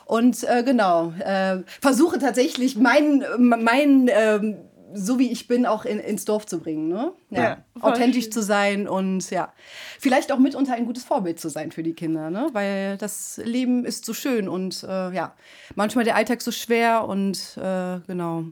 [0.06, 4.56] Und äh, genau, äh, versuche tatsächlich mein, mein ähm,
[4.94, 6.88] so wie ich bin, auch in, ins Dorf zu bringen.
[6.88, 7.12] Ne?
[7.30, 7.42] Ja.
[7.42, 8.32] ja Authentisch schön.
[8.32, 9.52] zu sein und ja,
[9.98, 12.48] vielleicht auch mitunter ein gutes Vorbild zu sein für die Kinder, ne?
[12.52, 15.34] weil das Leben ist so schön und äh, ja,
[15.74, 18.44] manchmal der Alltag so schwer und äh, genau.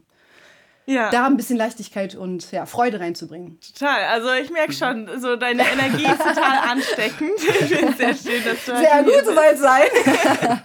[0.89, 1.11] Ja.
[1.11, 3.59] Da ein bisschen Leichtigkeit und ja, Freude reinzubringen.
[3.59, 4.05] Total.
[4.05, 7.29] Also ich merke schon, so deine Energie ist total ansteckend.
[7.37, 9.83] Ich finde es sehr schön, dass du Sehr gut, so soll es sein.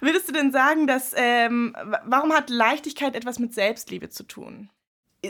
[0.00, 4.68] Würdest du denn sagen, dass ähm, warum hat Leichtigkeit etwas mit Selbstliebe zu tun?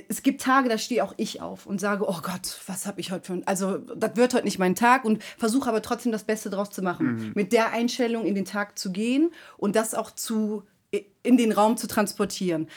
[0.08, 3.10] Es gibt Tage, da stehe auch ich auf und sage, oh Gott, was habe ich
[3.10, 3.46] heute für ein...
[3.46, 6.82] Also das wird heute nicht mein Tag und versuche aber trotzdem das Beste draus zu
[6.82, 7.16] machen.
[7.16, 7.32] Mhm.
[7.34, 10.64] Mit der Einstellung in den Tag zu gehen und das auch zu,
[11.22, 12.68] in den Raum zu transportieren.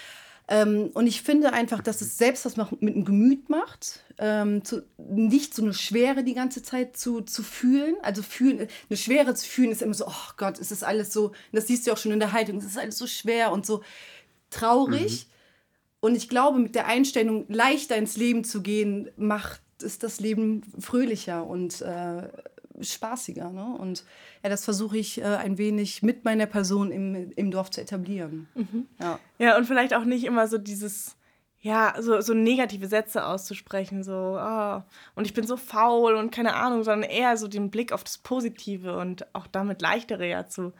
[0.47, 4.83] Ähm, und ich finde einfach, dass es selbst was mit dem Gemüt macht, ähm, zu,
[4.97, 7.95] nicht so eine Schwere die ganze Zeit zu, zu fühlen.
[8.03, 11.33] Also fühlen, eine Schwere zu fühlen ist immer so, oh Gott, es ist alles so,
[11.51, 13.83] das siehst du auch schon in der Haltung, es ist alles so schwer und so
[14.49, 15.25] traurig.
[15.25, 15.30] Mhm.
[16.01, 20.63] Und ich glaube, mit der Einstellung, leichter ins Leben zu gehen, macht es das Leben
[20.79, 22.27] fröhlicher und äh,
[22.81, 23.51] spaßiger.
[23.51, 23.77] Ne?
[23.77, 24.03] Und
[24.43, 28.47] ja, das versuche ich äh, ein wenig mit meiner Person im, im Dorf zu etablieren.
[28.55, 28.87] Mhm.
[28.99, 29.19] Ja.
[29.37, 31.17] ja, und vielleicht auch nicht immer so dieses,
[31.59, 34.81] ja, so, so negative Sätze auszusprechen, so, oh,
[35.15, 38.17] und ich bin so faul und keine Ahnung, sondern eher so den Blick auf das
[38.17, 40.73] Positive und auch damit leichtere ja zu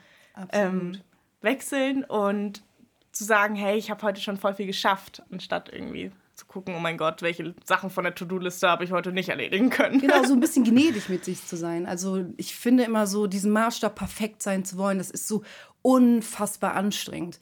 [0.52, 0.98] ähm,
[1.42, 2.64] wechseln und
[3.12, 6.80] zu sagen, hey, ich habe heute schon voll viel geschafft, anstatt irgendwie zu gucken, oh
[6.80, 10.00] mein Gott, welche Sachen von der To-Do-Liste habe ich heute nicht erledigen können.
[10.00, 11.86] Genau, so ein bisschen gnädig mit sich zu sein.
[11.86, 15.44] Also ich finde immer so, diesen Maßstab perfekt sein zu wollen, das ist so
[15.82, 17.40] unfassbar anstrengend.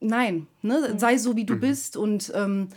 [0.00, 0.98] Nein, ne?
[0.98, 1.60] sei so, wie du mhm.
[1.60, 2.68] bist und ähm,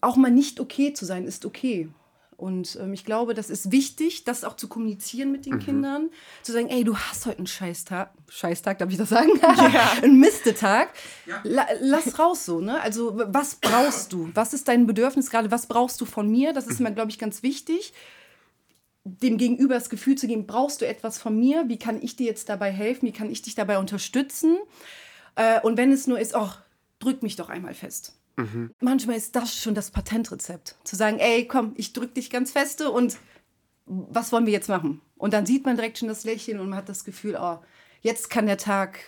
[0.00, 1.88] auch mal nicht okay zu sein, ist okay.
[2.40, 5.60] Und ähm, ich glaube, das ist wichtig, das auch zu kommunizieren mit den mhm.
[5.60, 6.10] Kindern.
[6.42, 8.12] Zu sagen, ey, du hast heute einen Scheißtag.
[8.28, 9.30] Scheißtag, darf ich das sagen?
[9.40, 9.92] Ja.
[10.02, 10.88] Ein Mistetag.
[11.26, 11.40] Ja.
[11.44, 12.80] La lass raus so, ne?
[12.80, 14.30] Also, was brauchst du?
[14.34, 15.50] Was ist dein Bedürfnis gerade?
[15.50, 16.52] Was brauchst du von mir?
[16.52, 16.86] Das ist mhm.
[16.86, 17.92] mir, glaube ich, ganz wichtig
[19.04, 21.68] dem Gegenüber das Gefühl zu geben, brauchst du etwas von mir?
[21.68, 23.06] Wie kann ich dir jetzt dabei helfen?
[23.06, 24.58] Wie kann ich dich dabei unterstützen?
[25.36, 26.50] Äh, und wenn es nur ist, oh,
[26.98, 28.14] drück mich doch einmal fest.
[28.40, 28.70] Mhm.
[28.80, 30.76] Manchmal ist das schon das Patentrezept.
[30.84, 33.18] Zu sagen, ey, komm, ich drück dich ganz feste und
[33.86, 35.00] was wollen wir jetzt machen?
[35.16, 37.58] Und dann sieht man direkt schon das Lächeln und man hat das Gefühl, oh,
[38.00, 39.00] jetzt kann der Tag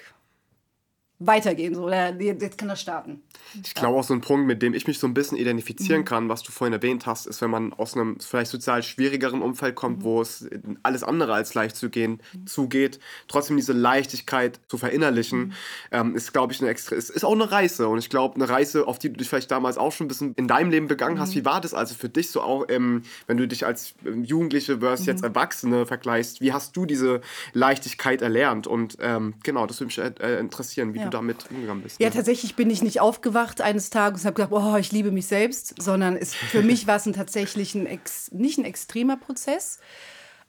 [1.26, 3.22] weitergehen so, oder jetzt kann er starten.
[3.62, 6.04] Ich glaube auch so ein Punkt, mit dem ich mich so ein bisschen identifizieren mhm.
[6.06, 9.74] kann, was du vorhin erwähnt hast, ist, wenn man aus einem vielleicht sozial schwierigeren Umfeld
[9.74, 10.04] kommt, mhm.
[10.04, 10.48] wo es
[10.82, 12.46] alles andere als leicht zu gehen, mhm.
[12.46, 15.52] zugeht, trotzdem diese Leichtigkeit zu verinnerlichen, mhm.
[15.90, 17.88] ähm, ist, glaube ich, eine extra, ist, ist auch eine Reise.
[17.88, 20.34] Und ich glaube, eine Reise, auf die du dich vielleicht damals auch schon ein bisschen
[20.34, 21.30] in deinem Leben begangen hast.
[21.30, 21.40] Mhm.
[21.40, 24.78] Wie war das also für dich so auch, ähm, wenn du dich als ähm, Jugendliche
[24.78, 25.28] versus jetzt mhm.
[25.28, 26.40] Erwachsene vergleichst?
[26.40, 27.20] Wie hast du diese
[27.52, 28.66] Leichtigkeit erlernt?
[28.66, 31.04] Und ähm, genau, das würde mich äh, interessieren, wie ja.
[31.04, 32.00] du damit umgegangen bist.
[32.00, 32.14] Ja, ne?
[32.14, 35.80] tatsächlich bin ich nicht aufgewacht eines Tages und habe gedacht, oh, ich liebe mich selbst,
[35.80, 37.86] sondern es, für mich war es ein tatsächlich ein,
[38.32, 39.78] nicht ein extremer Prozess.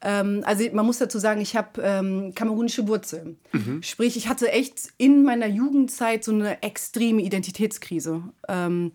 [0.02, 3.38] Ähm, also man muss dazu sagen, ich habe ähm, kamerunische Wurzeln.
[3.82, 8.24] Sprich, ich hatte echt in meiner Jugendzeit so eine extreme Identitätskrise.
[8.48, 8.92] Ähm,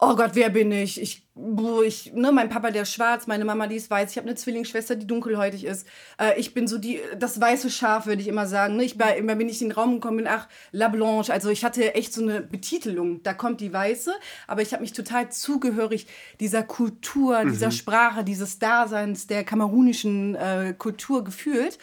[0.00, 1.00] oh Gott, wer bin ich?
[1.00, 4.10] Ich, boah, ich ne, mein Papa, der ist schwarz, meine Mama, die ist weiß.
[4.10, 5.86] Ich habe eine Zwillingsschwester, die dunkelhäutig ist.
[6.18, 8.76] Äh, ich bin so die, das weiße Schaf, würde ich immer sagen.
[8.76, 8.84] Ne?
[8.84, 11.32] Ich war, immer, wenn ich in den Raum gekommen bin, ach, La Blanche.
[11.32, 13.22] Also ich hatte echt so eine Betitelung.
[13.22, 14.12] Da kommt die Weiße,
[14.46, 16.06] aber ich habe mich total zugehörig
[16.40, 17.72] dieser Kultur, dieser Mhm.
[17.72, 21.78] Sprache, dieses Daseins der kamerunischen äh, Kultur gefühlt.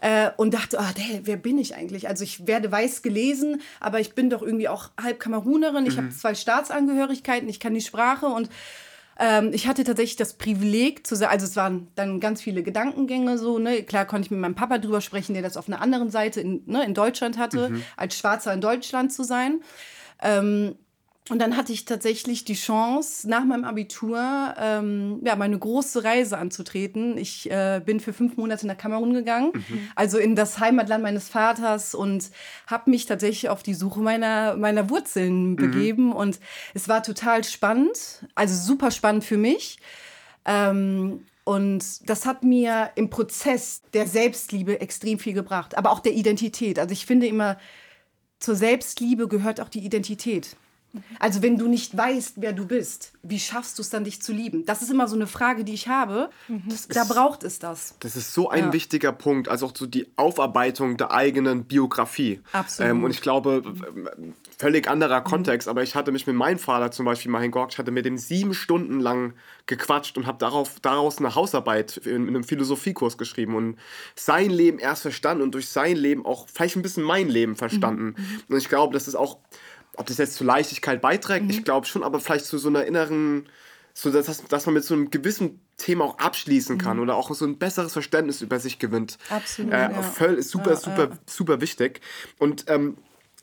[0.00, 2.08] Äh, und dachte, ah, der, wer bin ich eigentlich?
[2.08, 5.86] Also ich werde weiß gelesen, aber ich bin doch irgendwie auch halb Kamerunerin.
[5.86, 6.02] Ich Mhm.
[6.02, 8.50] habe zwei Staatsangehörigkeiten, ich kann die Sprache und
[9.18, 13.38] ähm, ich hatte tatsächlich das Privileg zu sagen, also es waren dann ganz viele Gedankengänge
[13.38, 13.82] so, ne?
[13.82, 16.62] Klar konnte ich mit meinem Papa drüber sprechen, der das auf einer anderen Seite in,
[16.66, 17.82] ne, in Deutschland hatte, Mhm.
[17.96, 19.60] als Schwarzer in Deutschland zu sein.
[20.22, 20.76] Ähm,
[21.28, 26.38] und dann hatte ich tatsächlich die Chance, nach meinem Abitur ähm, ja, meine große Reise
[26.38, 27.18] anzutreten.
[27.18, 29.52] Ich äh, bin für fünf Monate nach Kamerun gegangen,
[29.96, 32.30] also in das Heimatland meines Vaters und
[32.68, 36.12] habe mich tatsächlich auf die Suche meiner, meiner Wurzeln begeben.
[36.12, 36.38] Und
[36.74, 39.78] es war total spannend, also super spannend für mich.
[40.44, 46.12] Ähm, und das hat mir im Prozess der Selbstliebe extrem viel gebracht, aber auch der
[46.12, 46.78] Identität.
[46.78, 47.58] Also ich finde immer,
[48.38, 50.56] zur Selbstliebe gehört auch die Identität.
[51.18, 54.32] Also wenn du nicht weißt, wer du bist, wie schaffst du es dann, dich zu
[54.32, 54.64] lieben?
[54.66, 56.30] Das ist immer so eine Frage, die ich habe.
[56.88, 57.94] da braucht es das.
[58.00, 58.72] Das ist so ein Ja.
[58.72, 62.40] wichtiger Punkt, also auch so die Aufarbeitung der eigenen Biografie.
[62.52, 62.90] Absolut.
[62.90, 63.62] Ähm, und ich glaube,
[64.58, 67.78] völlig anderer Kontext, aber ich hatte mich mit meinem Vater zum Beispiel mal hingehockt, ich
[67.78, 69.34] hatte mit dem sieben Stunden lang
[69.66, 73.76] gequatscht und habe darauf, daraus eine Hausarbeit in, in einem Philosophiekurs geschrieben und
[74.14, 78.14] sein Leben erst verstanden und durch sein Leben auch vielleicht ein bisschen mein Leben verstanden.
[78.48, 79.38] Und ich glaube, das ist auch,
[79.96, 83.46] ob das jetzt zur Leichtigkeit beiträgt, ich glaube schon, aber vielleicht zu so einer inneren
[83.98, 87.46] so dass, dass man mit so einem gewissen Thema auch abschließen kann oder auch so
[87.46, 89.16] ein besseres Verständnis über sich gewinnt.
[89.30, 90.02] Absolut, Äh, ja.
[90.02, 91.18] voll, ist super, Ja, super, ja.
[91.24, 92.02] super wichtig.
[92.38, 92.98] Und ähm,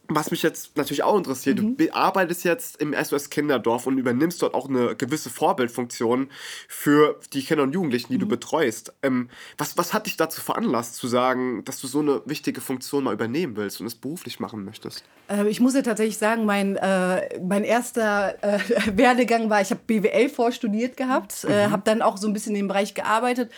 [0.09, 1.77] was mich jetzt natürlich auch interessiert, Mhm.
[1.77, 6.29] du arbeitest jetzt im SOS Kinderdorf und übernimmst dort auch eine gewisse Vorbildfunktion
[6.67, 8.29] für die Kinder und Jugendlichen, die du Mhm.
[8.29, 8.93] betreust.
[9.01, 13.05] Ähm, was, was hat dich dazu veranlasst, zu sagen, dass du so eine wichtige Funktion
[13.05, 15.03] mal übernehmen willst und es beruflich machen möchtest?
[15.29, 18.59] Äh, ich muss ja tatsächlich sagen, mein, äh, mein erster äh,
[18.97, 21.71] Werdegang war, ich habe BWL vorstudiert gehabt, äh, Mhm.
[21.71, 23.51] habe dann auch so ein bisschen in dem Bereich gearbeitet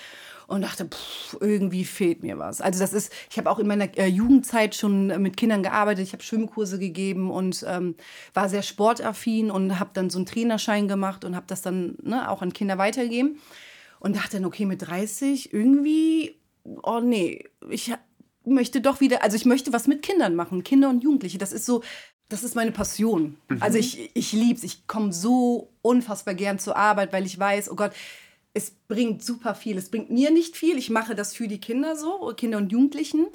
[0.47, 2.61] und dachte, pff, irgendwie fehlt mir was.
[2.61, 6.13] Also das ist, ich habe auch in meiner äh, Jugendzeit schon mit Kindern gearbeitet, ich
[6.13, 7.95] habe Schwimmkurse gegeben und ähm,
[8.33, 12.29] war sehr sportaffin und habe dann so einen Trainerschein gemacht und habe das dann ne,
[12.29, 13.39] auch an Kinder weitergegeben
[13.99, 17.93] und dachte dann, okay, mit 30 irgendwie, oh nee, ich
[18.45, 21.37] möchte doch wieder, also ich möchte was mit Kindern machen, Kinder und Jugendliche.
[21.37, 21.81] Das ist so,
[22.29, 23.37] das ist meine Passion.
[23.49, 23.61] Mhm.
[23.61, 24.63] Also ich, ich liebe es.
[24.63, 27.91] Ich komme so unfassbar gern zur Arbeit, weil ich weiß, oh Gott,
[28.55, 29.77] es bringt super viel.
[29.77, 30.77] Es bringt mir nicht viel.
[30.77, 33.27] Ich mache das für die Kinder so, Kinder und Jugendlichen.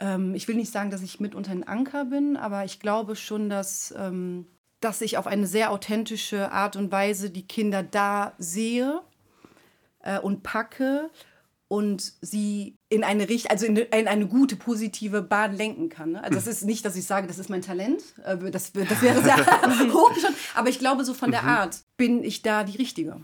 [0.00, 3.48] Ähm, ich will nicht sagen, dass ich mitunter ein Anker bin, aber ich glaube schon,
[3.50, 4.46] dass, ähm,
[4.80, 9.02] dass ich auf eine sehr authentische Art und Weise die Kinder da sehe
[10.00, 11.10] äh, und packe
[11.68, 16.12] und sie in eine Richtung, also in, in eine gute, positive Bahn lenken kann.
[16.12, 16.22] Ne?
[16.24, 18.02] Also das ist nicht, dass ich sage, das ist mein Talent.
[18.24, 19.36] Äh, Das, das wäre sehr
[19.92, 20.34] hoch schon.
[20.54, 21.48] Aber ich glaube, so von der Mhm.
[21.48, 23.20] Art bin ich da die Richtige.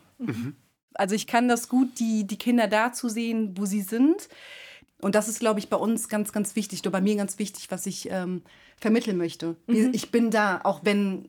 [1.01, 4.29] Also ich kann das gut, die, die Kinder da zu sehen, wo sie sind.
[5.01, 7.71] Und das ist, glaube ich, bei uns ganz, ganz wichtig, oder bei mir ganz wichtig,
[7.71, 8.43] was ich ähm,
[8.77, 9.57] vermitteln möchte.
[9.67, 9.93] Mhm.
[9.95, 11.29] Ich bin da, auch wenn,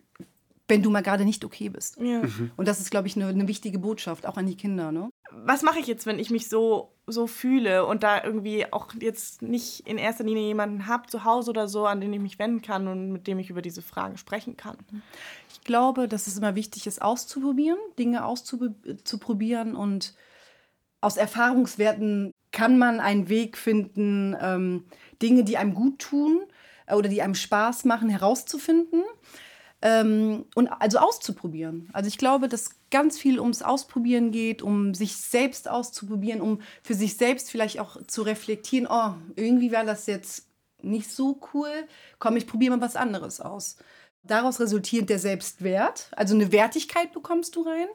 [0.67, 1.97] wenn du mal gerade nicht okay bist.
[2.01, 2.21] Ja.
[2.57, 4.91] Und das ist, glaube ich, eine, eine wichtige Botschaft, auch an die Kinder.
[4.91, 5.09] Ne?
[5.33, 9.41] Was mache ich jetzt, wenn ich mich so, so fühle und da irgendwie auch jetzt
[9.41, 12.61] nicht in erster Linie jemanden habe zu Hause oder so, an den ich mich wenden
[12.61, 14.77] kann und mit dem ich über diese Fragen sprechen kann?
[15.51, 20.15] Ich glaube, dass es immer wichtig ist, auszuprobieren, Dinge auszuprobieren und
[21.01, 24.85] aus Erfahrungswerten kann man einen Weg finden, ähm,
[25.21, 26.41] Dinge, die einem gut tun
[26.85, 29.03] äh, oder die einem Spaß machen, herauszufinden
[29.81, 31.89] ähm, und also auszuprobieren.
[31.93, 36.93] Also ich glaube, dass ganz viel ums Ausprobieren geht, um sich selbst auszuprobieren, um für
[36.93, 40.47] sich selbst vielleicht auch zu reflektieren, oh, irgendwie war das jetzt
[40.81, 41.69] nicht so cool,
[42.19, 43.77] komm, ich probiere mal was anderes aus.
[44.23, 47.87] Daraus resultiert der Selbstwert, also eine Wertigkeit bekommst du rein.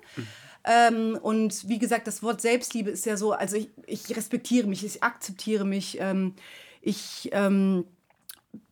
[0.64, 4.84] Ähm, und wie gesagt, das Wort Selbstliebe ist ja so, also ich, ich respektiere mich,
[4.84, 6.34] ich akzeptiere mich, ähm,
[6.80, 7.84] ich ähm,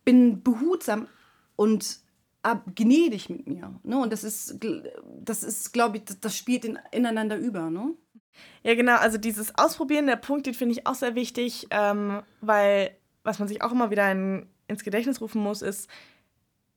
[0.03, 1.07] bin behutsam
[1.55, 1.99] und
[2.53, 3.79] gnädig mit mir.
[3.83, 3.97] Ne?
[3.97, 4.59] Und das ist,
[5.19, 7.69] das ist, glaube ich, das, spielt in, ineinander über.
[7.69, 7.95] Ne?
[8.63, 12.95] Ja, genau, also dieses Ausprobieren, der Punkt, den finde ich auch sehr wichtig, ähm, weil
[13.23, 15.89] was man sich auch immer wieder in, ins Gedächtnis rufen muss, ist,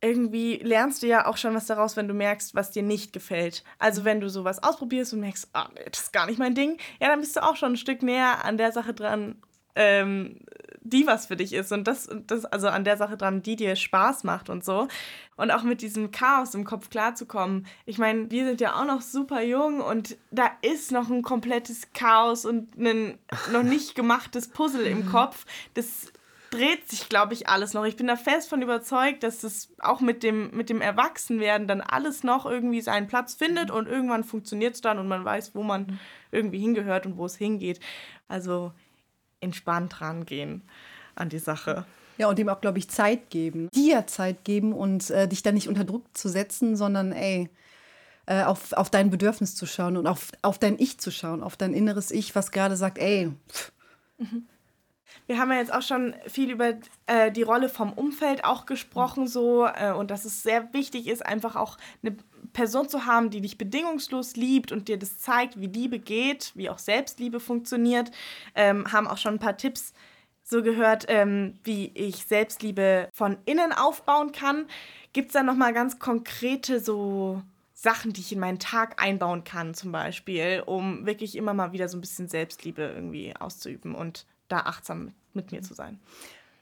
[0.00, 3.64] irgendwie lernst du ja auch schon was daraus, wenn du merkst, was dir nicht gefällt.
[3.78, 6.78] Also wenn du sowas ausprobierst und merkst, ah, nee, das ist gar nicht mein Ding,
[7.00, 9.42] ja, dann bist du auch schon ein Stück näher an der Sache dran,
[9.74, 10.40] ähm,
[10.82, 13.76] die was für dich ist und das, das, also an der Sache dran, die dir
[13.76, 14.88] Spaß macht und so.
[15.36, 17.66] Und auch mit diesem Chaos im Kopf klarzukommen.
[17.86, 21.92] Ich meine, wir sind ja auch noch super jung und da ist noch ein komplettes
[21.92, 23.18] Chaos und ein
[23.52, 25.44] noch nicht gemachtes Puzzle im Kopf.
[25.74, 26.12] Das
[26.50, 27.84] dreht sich, glaube ich, alles noch.
[27.84, 31.80] Ich bin da fest von überzeugt, dass das auch mit dem, mit dem Erwachsenwerden dann
[31.80, 35.62] alles noch irgendwie seinen Platz findet und irgendwann funktioniert es dann und man weiß, wo
[35.62, 35.98] man
[36.30, 37.80] irgendwie hingehört und wo es hingeht.
[38.28, 38.72] Also
[39.40, 40.62] entspannt rangehen
[41.14, 41.84] an die Sache.
[42.16, 43.68] Ja, und dem auch, glaube ich, Zeit geben.
[43.74, 47.48] Dir Zeit geben und äh, dich dann nicht unter Druck zu setzen, sondern ey,
[48.26, 51.56] äh, auf, auf dein Bedürfnis zu schauen und auf, auf dein Ich zu schauen, auf
[51.56, 53.32] dein inneres Ich, was gerade sagt, ey.
[54.18, 54.46] Mhm.
[55.26, 56.74] Wir haben ja jetzt auch schon viel über
[57.06, 61.24] äh, die Rolle vom Umfeld auch gesprochen, so äh, und dass es sehr wichtig ist,
[61.24, 62.16] einfach auch eine
[62.52, 66.70] Person zu haben, die dich bedingungslos liebt und dir das zeigt, wie Liebe geht, wie
[66.70, 68.10] auch Selbstliebe funktioniert.
[68.54, 69.92] Ähm, haben auch schon ein paar Tipps
[70.42, 74.66] so gehört, ähm, wie ich Selbstliebe von innen aufbauen kann.
[75.12, 77.42] Gibt es da nochmal ganz konkrete so
[77.74, 81.88] Sachen, die ich in meinen Tag einbauen kann, zum Beispiel, um wirklich immer mal wieder
[81.88, 85.98] so ein bisschen Selbstliebe irgendwie auszuüben und da achtsam mit mir zu sein?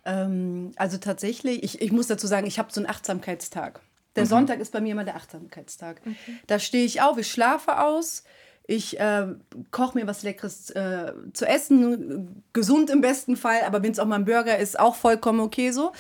[0.05, 3.81] Ähm, also tatsächlich, ich, ich muss dazu sagen, ich habe so einen Achtsamkeitstag.
[4.15, 4.29] Der Mhm.
[4.29, 6.01] Sonntag ist bei mir immer der Achtsamkeitstag.
[6.47, 8.25] Da stehe ich auf, ich schlafe aus,
[8.67, 9.27] ich äh,
[9.71, 14.07] koche mir was Leckeres äh, zu essen, gesund im besten Fall, aber wenn es auch
[14.07, 15.93] mal ein Burger ist, auch vollkommen okay so.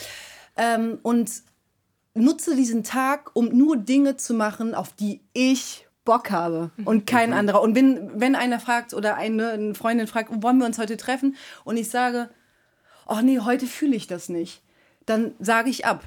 [0.56, 1.30] Ähm, und
[2.14, 7.34] nutze diesen Tag, um nur Dinge zu machen, auf die ich Bock habe und kein
[7.34, 7.60] anderer.
[7.60, 11.36] Und wenn, wenn einer fragt oder eine, Freundin fragt, wollen wir uns heute treffen?
[11.64, 12.30] Und ich sage,
[13.06, 14.62] oh nee, heute fühle ich das nicht,
[15.04, 16.02] dann sage ich ab.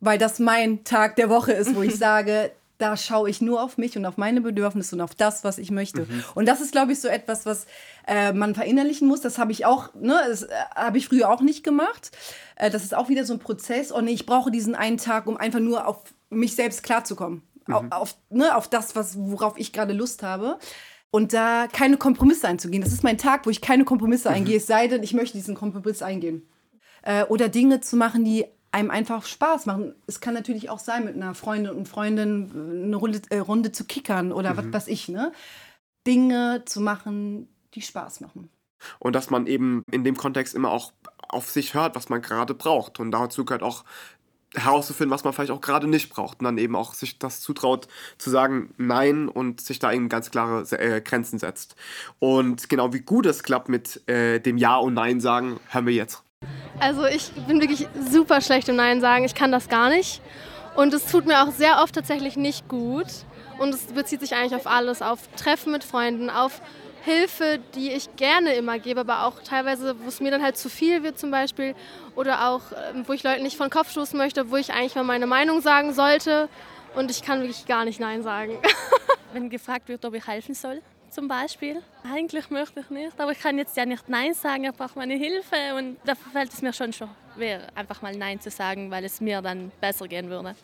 [0.00, 3.78] Weil das mein Tag der Woche ist, wo ich sage, da schaue ich nur auf
[3.78, 6.02] mich und auf meine Bedürfnisse und auf das, was ich möchte.
[6.02, 6.24] Mhm.
[6.34, 7.66] Und das ist, glaube ich, so etwas, was
[8.08, 9.20] äh, man verinnerlichen muss.
[9.20, 12.10] Das habe ich auch, ne, das äh, habe ich früher auch nicht gemacht.
[12.56, 13.92] Äh, das ist auch wieder so ein Prozess.
[13.92, 17.42] Oh nee, ich brauche diesen einen Tag, um einfach nur auf mich selbst klarzukommen.
[17.68, 20.58] Au- Auf, ne, auf das, was, worauf ich gerade Lust habe.
[21.10, 22.82] Und da keine Kompromisse einzugehen.
[22.82, 25.54] Das ist mein Tag, wo ich keine Kompromisse eingehe, es sei denn, ich möchte diesen
[25.54, 26.48] Kompromiss eingehen.
[27.02, 29.94] Äh, oder Dinge zu machen, die einem einfach Spaß machen.
[30.06, 32.50] Es kann natürlich auch sein, mit einer Freundin und Freundin
[32.86, 34.56] eine Runde, äh, Runde zu kickern oder Mhm.
[34.56, 35.32] was weiß ich, ne?
[36.06, 38.48] Dinge zu machen, die Spaß machen.
[38.98, 40.92] Und dass man eben in dem Kontext immer auch
[41.28, 42.98] auf sich hört, was man gerade braucht.
[43.00, 43.84] Und dazu gehört auch
[44.54, 46.40] herauszufinden, was man vielleicht auch gerade nicht braucht.
[46.40, 47.88] Und dann eben auch sich das zutraut
[48.18, 51.76] zu sagen Nein und sich da eben ganz klare äh, Grenzen setzt.
[52.18, 55.94] Und genau wie gut es klappt mit äh, dem Ja und Nein sagen, hören wir
[55.94, 56.22] jetzt.
[56.80, 59.24] Also ich bin wirklich super schlecht im Nein sagen.
[59.24, 60.20] Ich kann das gar nicht.
[60.74, 63.06] Und es tut mir auch sehr oft tatsächlich nicht gut.
[63.58, 66.60] Und es bezieht sich eigentlich auf alles, auf Treffen mit Freunden, auf
[67.04, 70.68] Hilfe, die ich gerne immer gebe, aber auch teilweise, wo es mir dann halt zu
[70.68, 71.74] viel wird zum Beispiel.
[72.14, 75.04] Oder auch, ähm, wo ich Leuten nicht von Kopf stoßen möchte, wo ich eigentlich mal
[75.04, 76.48] meine Meinung sagen sollte.
[76.94, 78.58] Und ich kann wirklich gar nicht Nein sagen.
[79.32, 81.82] Wenn gefragt wird, ob ich helfen soll, zum Beispiel.
[82.04, 85.14] Eigentlich möchte ich nicht, aber ich kann jetzt ja nicht Nein sagen, ich brauche meine
[85.14, 89.20] Hilfe und da fällt es mir schon schwer, einfach mal Nein zu sagen, weil es
[89.20, 90.54] mir dann besser gehen würde.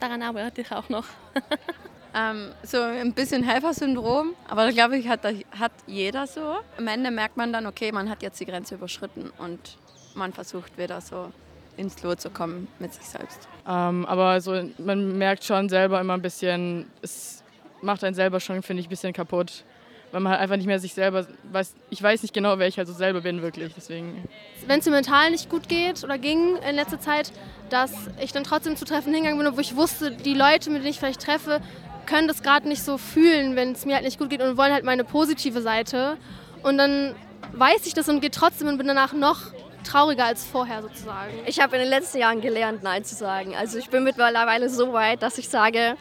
[0.00, 1.06] Daran arbeite ich auch noch.
[2.16, 5.24] Ähm, so ein bisschen Helfersyndrom, aber da glaube ich, hat,
[5.58, 6.58] hat jeder so.
[6.78, 9.78] Am Ende merkt man dann, okay, man hat jetzt die Grenze überschritten und
[10.14, 11.32] man versucht wieder so
[11.76, 13.48] ins Lot zu kommen mit sich selbst.
[13.66, 17.42] Ähm, aber so, man merkt schon selber immer ein bisschen, es
[17.82, 19.64] macht einen selber schon, finde ich, ein bisschen kaputt.
[20.12, 22.78] Weil man halt einfach nicht mehr sich selber weiß, ich weiß nicht genau, wer ich
[22.78, 24.22] also selber bin wirklich, deswegen.
[24.68, 27.32] wenn es mir mental nicht gut geht oder ging in letzter Zeit,
[27.68, 30.90] dass ich dann trotzdem zu Treffen hingegangen bin, wo ich wusste, die Leute, mit denen
[30.90, 31.60] ich vielleicht treffe,
[32.04, 34.72] können das gerade nicht so fühlen, wenn es mir halt nicht gut geht und wollen
[34.72, 36.16] halt meine positive Seite.
[36.62, 37.14] Und dann
[37.52, 39.40] weiß ich das und gehe trotzdem und bin danach noch
[39.84, 41.32] trauriger als vorher sozusagen.
[41.46, 43.54] Ich habe in den letzten Jahren gelernt, Nein zu sagen.
[43.54, 45.96] Also ich bin mittlerweile so weit, dass ich sage,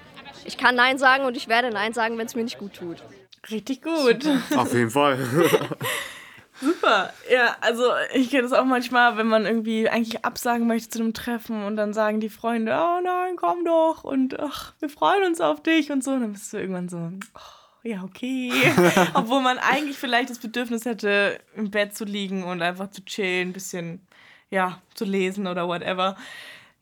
[0.45, 3.03] ich kann Nein sagen und ich werde Nein sagen, wenn es mir nicht gut tut.
[3.51, 4.25] Richtig gut.
[4.55, 5.19] Auf jeden Fall.
[6.63, 7.13] Super.
[7.31, 11.13] Ja, also ich kenne das auch manchmal, wenn man irgendwie eigentlich absagen möchte zu einem
[11.13, 15.41] Treffen und dann sagen die Freunde, oh nein, komm doch und ach, wir freuen uns
[15.41, 16.11] auf dich und so.
[16.11, 18.51] Und dann bist du irgendwann so, oh, ja, okay.
[19.13, 23.49] Obwohl man eigentlich vielleicht das Bedürfnis hätte, im Bett zu liegen und einfach zu chillen,
[23.49, 24.07] ein bisschen,
[24.49, 26.15] ja, zu lesen oder whatever.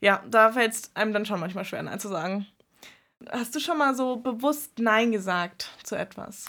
[0.00, 2.46] Ja, da fällt es einem dann schon manchmal schwer, Nein zu sagen.
[3.30, 6.46] Hast du schon mal so bewusst Nein gesagt zu etwas?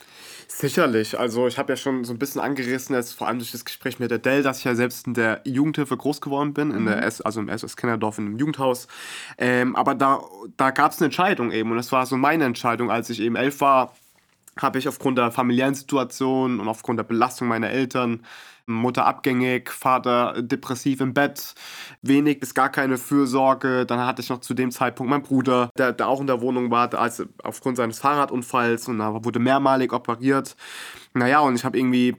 [0.47, 1.19] Sicherlich.
[1.19, 3.99] Also ich habe ja schon so ein bisschen angerissen, jetzt vor allem durch das Gespräch
[3.99, 7.03] mit Adele, dass ich ja selbst in der Jugendhilfe groß geworden bin, in der Mhm.
[7.03, 8.87] S, also im SS Kinderdorf in einem Jugendhaus.
[9.37, 10.21] Ähm, aber da,
[10.57, 13.35] da gab es eine Entscheidung eben und das war so meine Entscheidung, als ich eben
[13.35, 13.93] elf war,
[14.57, 18.23] habe ich aufgrund der familiären Situation und aufgrund der Belastung meiner Eltern,
[18.65, 21.53] Mutter abgängig, Vater depressiv im Bett,
[22.01, 23.85] wenig bis gar keine Fürsorge.
[23.85, 26.71] Dann hatte ich noch zu dem Zeitpunkt meinen Bruder, der, der auch in der Wohnung
[26.71, 30.55] war, als, aufgrund seines Fahrradunfalls und da wurde mehrmalig operiert.
[31.13, 32.15] Naja, und ich habe irgendwie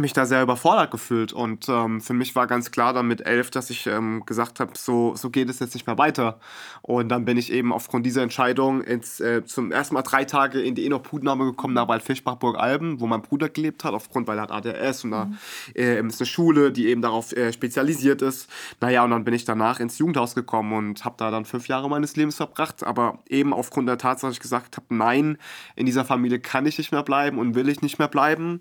[0.00, 1.32] mich da sehr überfordert gefühlt.
[1.32, 4.72] Und ähm, für mich war ganz klar dann mit elf, dass ich ähm, gesagt habe,
[4.74, 6.38] so, so geht es jetzt nicht mehr weiter.
[6.82, 10.60] Und dann bin ich eben aufgrund dieser Entscheidung ins, äh, zum ersten Mal drei Tage
[10.60, 14.42] in die Enoch-Putnahme gekommen, da bei Fischbach-Burg-Alben, wo mein Bruder gelebt hat, aufgrund, weil er
[14.42, 15.30] hat ADS und da
[15.74, 18.48] äh, ist eine Schule, die eben darauf äh, spezialisiert ist.
[18.80, 21.88] Naja, und dann bin ich danach ins Jugendhaus gekommen und habe da dann fünf Jahre
[21.88, 22.84] meines Lebens verbracht.
[22.84, 25.38] Aber eben aufgrund der Tatsache, dass ich gesagt habe, nein,
[25.76, 28.60] in dieser Familie kann ich nicht mehr bleiben und will ich nicht mehr bleiben.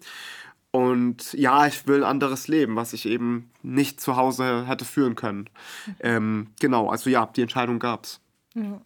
[0.76, 5.14] Und ja, ich will ein anderes Leben, was ich eben nicht zu Hause hätte führen
[5.14, 5.48] können.
[6.00, 8.20] Ähm, genau, also ja, die Entscheidung gab's.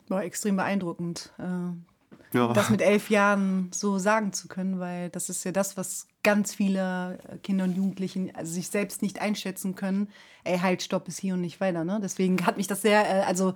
[0.10, 1.32] War extrem beeindruckend.
[1.40, 2.52] Äh, Ja.
[2.52, 6.54] Das mit elf Jahren so sagen zu können, weil das ist ja das, was ganz
[6.54, 10.10] viele Kinder und Jugendlichen also sich selbst nicht einschätzen können.
[10.44, 11.86] Ey, halt, stopp, bis hier und nicht weiter.
[11.86, 12.00] Ne?
[12.04, 13.54] Deswegen hat mich das sehr, äh, also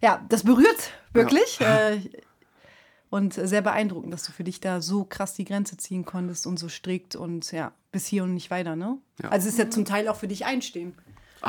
[0.00, 1.58] ja, das berührt wirklich.
[1.58, 1.90] Ja.
[1.90, 2.00] Äh,
[3.10, 6.58] und sehr beeindruckend, dass du für dich da so krass die Grenze ziehen konntest und
[6.58, 8.76] so strikt und ja, bis hier und nicht weiter.
[8.76, 8.98] Ne?
[9.22, 9.28] Ja.
[9.30, 10.94] Also es ist ja zum Teil auch für dich einstehen.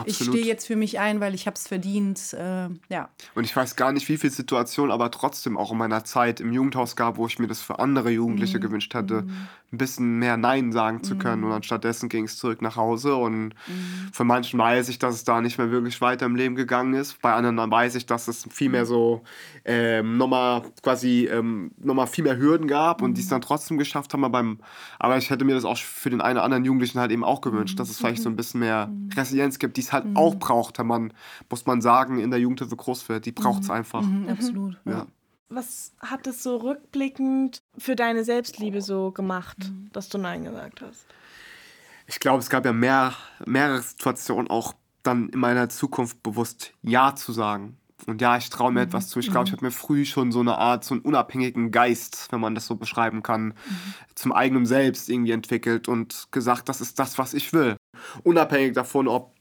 [0.06, 0.36] Ich Absolut.
[0.36, 2.34] stehe jetzt für mich ein, weil ich habe es verdient.
[2.34, 3.10] Äh, ja.
[3.34, 6.52] Und ich weiß gar nicht, wie viele Situationen, aber trotzdem auch in meiner Zeit im
[6.54, 8.62] Jugendhaus gab, wo ich mir das für andere Jugendliche Mhm.
[8.62, 9.26] gewünscht hätte,
[9.74, 11.42] ein bisschen mehr Nein sagen zu können.
[11.42, 11.48] Mhm.
[11.48, 13.16] Und anstattdessen ging es zurück nach Hause.
[13.16, 14.14] Und Mhm.
[14.14, 17.22] von manchen weiß ich, dass es da nicht mehr wirklich weiter im Leben gegangen ist.
[17.22, 19.24] Bei anderen dann weiß ich, dass es viel mehr so
[19.66, 24.14] ähm, nochmal quasi ähm, nochmal viel mehr Hürden gab und die es dann trotzdem geschafft
[24.14, 24.24] haben.
[24.24, 24.60] Aber, beim,
[25.00, 27.42] aber ich hätte mir das auch für den einen oder anderen Jugendlichen halt eben auch
[27.42, 30.80] gewünscht, dass es vielleicht so ein bisschen mehr Resilienz gibt, die es halt auch braucht,
[30.80, 31.14] wenn man,
[31.50, 33.26] muss man sagen, in der Jugendhilfe groß wird.
[33.26, 34.02] Die braucht es einfach.
[34.02, 34.78] Mhm, absolut.
[34.86, 35.08] Ja.
[35.50, 41.06] Was hat es so rückblickend für deine Selbstliebe so gemacht, dass du Nein gesagt hast?
[42.06, 43.14] Ich glaube, es gab ja mehr,
[43.46, 44.74] mehrere Situationen, auch
[45.04, 47.78] dann in meiner Zukunft bewusst Ja zu sagen.
[48.06, 49.20] Und ja, ich traue mir etwas zu.
[49.20, 52.40] Ich glaube, ich habe mir früh schon so eine Art, so einen unabhängigen Geist, wenn
[52.40, 53.54] man das so beschreiben kann,
[54.16, 57.76] zum eigenen Selbst irgendwie entwickelt und gesagt, das ist das, was ich will.
[58.24, 59.34] Unabhängig davon, ob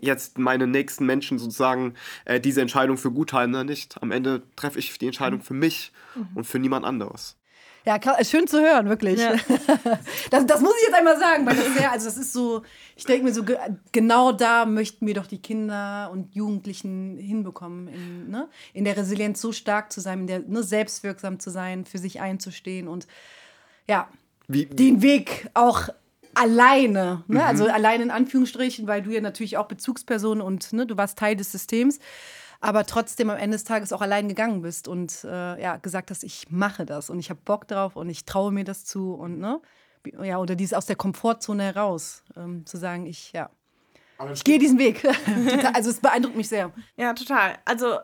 [0.00, 1.94] jetzt meine nächsten Menschen sozusagen
[2.24, 4.02] äh, diese Entscheidung für gut halten oder nicht.
[4.02, 5.92] Am Ende treffe ich die Entscheidung für mich
[6.34, 7.36] und für niemand anderes.
[7.86, 9.18] Ja, schön zu hören, wirklich.
[9.18, 9.34] Ja.
[10.30, 12.62] Das, das muss ich jetzt einmal sagen, weil das sehr, also das ist so,
[12.94, 13.56] ich denke mir so, ge-
[13.90, 18.48] genau da möchten wir doch die Kinder und Jugendlichen hinbekommen, in, ne?
[18.74, 22.20] in der Resilienz so stark zu sein, in der ne, selbstwirksam zu sein, für sich
[22.20, 23.06] einzustehen und
[23.88, 24.08] ja,
[24.46, 25.88] Wie, den Weg auch
[26.34, 27.38] alleine, ne?
[27.38, 27.40] Mhm.
[27.40, 31.36] also alleine in Anführungsstrichen, weil du ja natürlich auch Bezugsperson und ne, du warst Teil
[31.36, 31.98] des Systems,
[32.60, 36.24] aber trotzdem am Ende des Tages auch allein gegangen bist und äh, ja, gesagt hast,
[36.24, 39.38] ich mache das und ich habe Bock drauf und ich traue mir das zu und
[39.38, 39.60] ne,
[40.22, 43.50] ja, oder dieses aus der Komfortzone heraus ähm, zu sagen, ich ja,
[44.34, 45.02] ich gehe diesen Weg.
[45.74, 46.72] Also es beeindruckt mich sehr.
[46.96, 47.58] Ja, total.
[47.64, 47.98] Also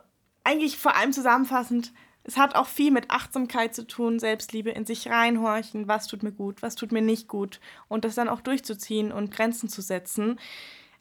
[0.44, 1.92] eigentlich vor allem zusammenfassend,
[2.26, 6.32] es hat auch viel mit Achtsamkeit zu tun, Selbstliebe, in sich reinhorchen, was tut mir
[6.32, 10.38] gut, was tut mir nicht gut und das dann auch durchzuziehen und Grenzen zu setzen.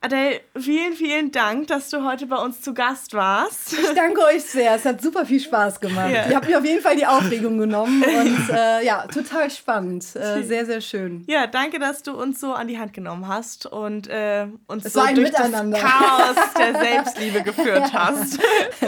[0.02, 3.74] Adele, vielen, vielen Dank, dass du heute bei uns zu Gast warst.
[3.74, 4.76] Ich danke euch sehr.
[4.76, 6.12] Es hat super viel Spaß gemacht.
[6.12, 6.28] Ja.
[6.28, 10.04] Ihr habt mir auf jeden Fall die Aufregung genommen und äh, ja, total spannend.
[10.16, 11.24] Äh, sehr, sehr schön.
[11.28, 14.94] Ja, danke, dass du uns so an die Hand genommen hast und äh, uns Es
[14.94, 15.80] so durch Miteinander.
[15.80, 18.40] das Chaos der Selbstliebe geführt hast.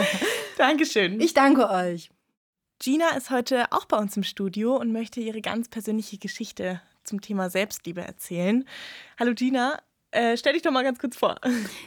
[0.56, 1.20] Dankeschön.
[1.20, 2.10] Ich danke euch.
[2.80, 7.20] Gina ist heute auch bei uns im Studio und möchte ihre ganz persönliche Geschichte zum
[7.20, 8.64] Thema Selbstliebe erzählen.
[9.18, 9.80] Hallo Gina,
[10.12, 11.40] äh, stell dich doch mal ganz kurz vor.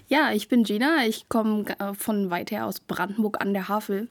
[0.10, 1.06] Ja, ich bin Gina.
[1.06, 4.10] Ich komme äh, von weit her aus Brandenburg an der Havel.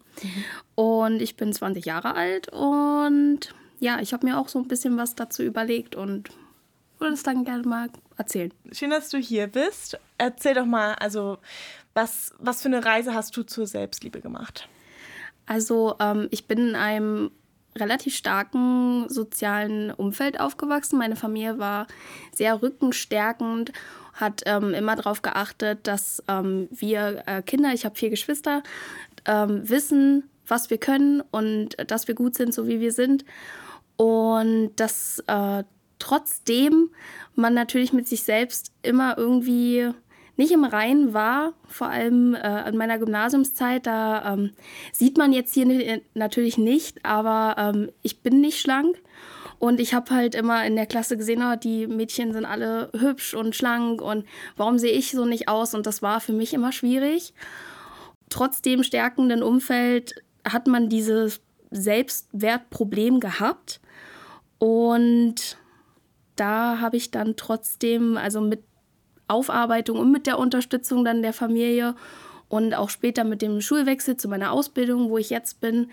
[0.74, 2.48] Und ich bin 20 Jahre alt.
[2.48, 6.30] Und ja, ich habe mir auch so ein bisschen was dazu überlegt und
[6.98, 8.54] würde es dann gerne mal erzählen.
[8.72, 9.98] Schön, dass du hier bist.
[10.16, 11.36] Erzähl doch mal, also
[11.92, 14.66] was, was für eine Reise hast du zur Selbstliebe gemacht?
[15.50, 17.32] Also ähm, ich bin in einem
[17.76, 20.96] relativ starken sozialen Umfeld aufgewachsen.
[20.96, 21.88] Meine Familie war
[22.32, 23.72] sehr rückenstärkend,
[24.12, 28.62] hat ähm, immer darauf geachtet, dass ähm, wir äh, Kinder, ich habe vier Geschwister,
[29.26, 33.24] ähm, wissen, was wir können und dass wir gut sind, so wie wir sind.
[33.96, 35.64] Und dass äh,
[35.98, 36.90] trotzdem
[37.34, 39.90] man natürlich mit sich selbst immer irgendwie
[40.40, 44.52] nicht im Reinen war, vor allem äh, in meiner Gymnasiumszeit, da ähm,
[44.90, 48.96] sieht man jetzt hier natürlich nicht, aber ähm, ich bin nicht schlank.
[49.58, 53.34] Und ich habe halt immer in der Klasse gesehen, oh, die Mädchen sind alle hübsch
[53.34, 54.24] und schlank und
[54.56, 55.74] warum sehe ich so nicht aus?
[55.74, 57.34] Und das war für mich immer schwierig.
[58.30, 60.14] Trotz dem stärkenden Umfeld
[60.48, 63.82] hat man dieses Selbstwertproblem gehabt.
[64.58, 65.58] Und
[66.36, 68.62] da habe ich dann trotzdem, also mit
[69.30, 71.94] Aufarbeitung und mit der Unterstützung dann der Familie
[72.48, 75.90] und auch später mit dem Schulwechsel zu meiner Ausbildung, wo ich jetzt bin,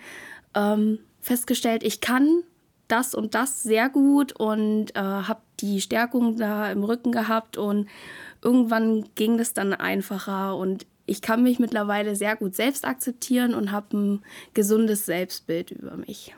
[0.54, 2.42] ähm, festgestellt, ich kann
[2.88, 7.88] das und das sehr gut und äh, habe die Stärkung da im Rücken gehabt und
[8.42, 13.72] irgendwann ging das dann einfacher und ich kann mich mittlerweile sehr gut selbst akzeptieren und
[13.72, 14.22] habe ein
[14.54, 16.34] gesundes Selbstbild über mich.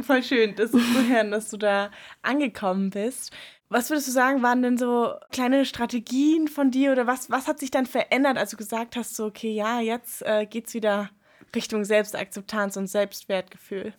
[0.00, 1.90] Voll schön, das ist zu hören, dass du da
[2.22, 3.32] angekommen bist.
[3.70, 7.58] Was würdest du sagen, waren denn so kleine Strategien von dir oder was, was hat
[7.58, 11.10] sich dann verändert, als du gesagt hast, so, okay, ja, jetzt äh, es wieder
[11.54, 13.92] Richtung Selbstakzeptanz und Selbstwertgefühl?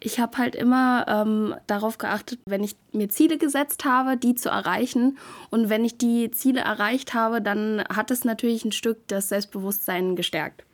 [0.00, 4.48] ich habe halt immer ähm, darauf geachtet, wenn ich mir Ziele gesetzt habe, die zu
[4.48, 5.18] erreichen.
[5.50, 10.16] Und wenn ich die Ziele erreicht habe, dann hat es natürlich ein Stück das Selbstbewusstsein
[10.16, 10.64] gestärkt.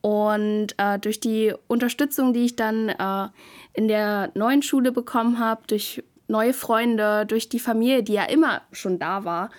[0.00, 3.28] Und äh, durch die Unterstützung, die ich dann äh,
[3.74, 6.02] in der neuen Schule bekommen habe, durch
[6.32, 9.50] neue Freunde, durch die Familie, die ja immer schon da war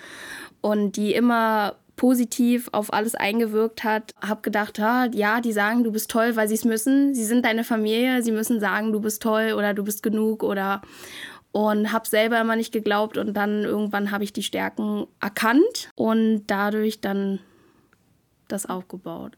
[0.59, 4.13] und die immer positiv auf alles eingewirkt hat.
[4.21, 7.13] Habe gedacht, ja, die sagen, du bist toll, weil sie es müssen.
[7.13, 10.82] Sie sind deine Familie, sie müssen sagen, du bist toll oder du bist genug oder
[11.51, 16.45] und habe selber immer nicht geglaubt und dann irgendwann habe ich die Stärken erkannt und
[16.47, 17.39] dadurch dann
[18.47, 19.38] das aufgebaut.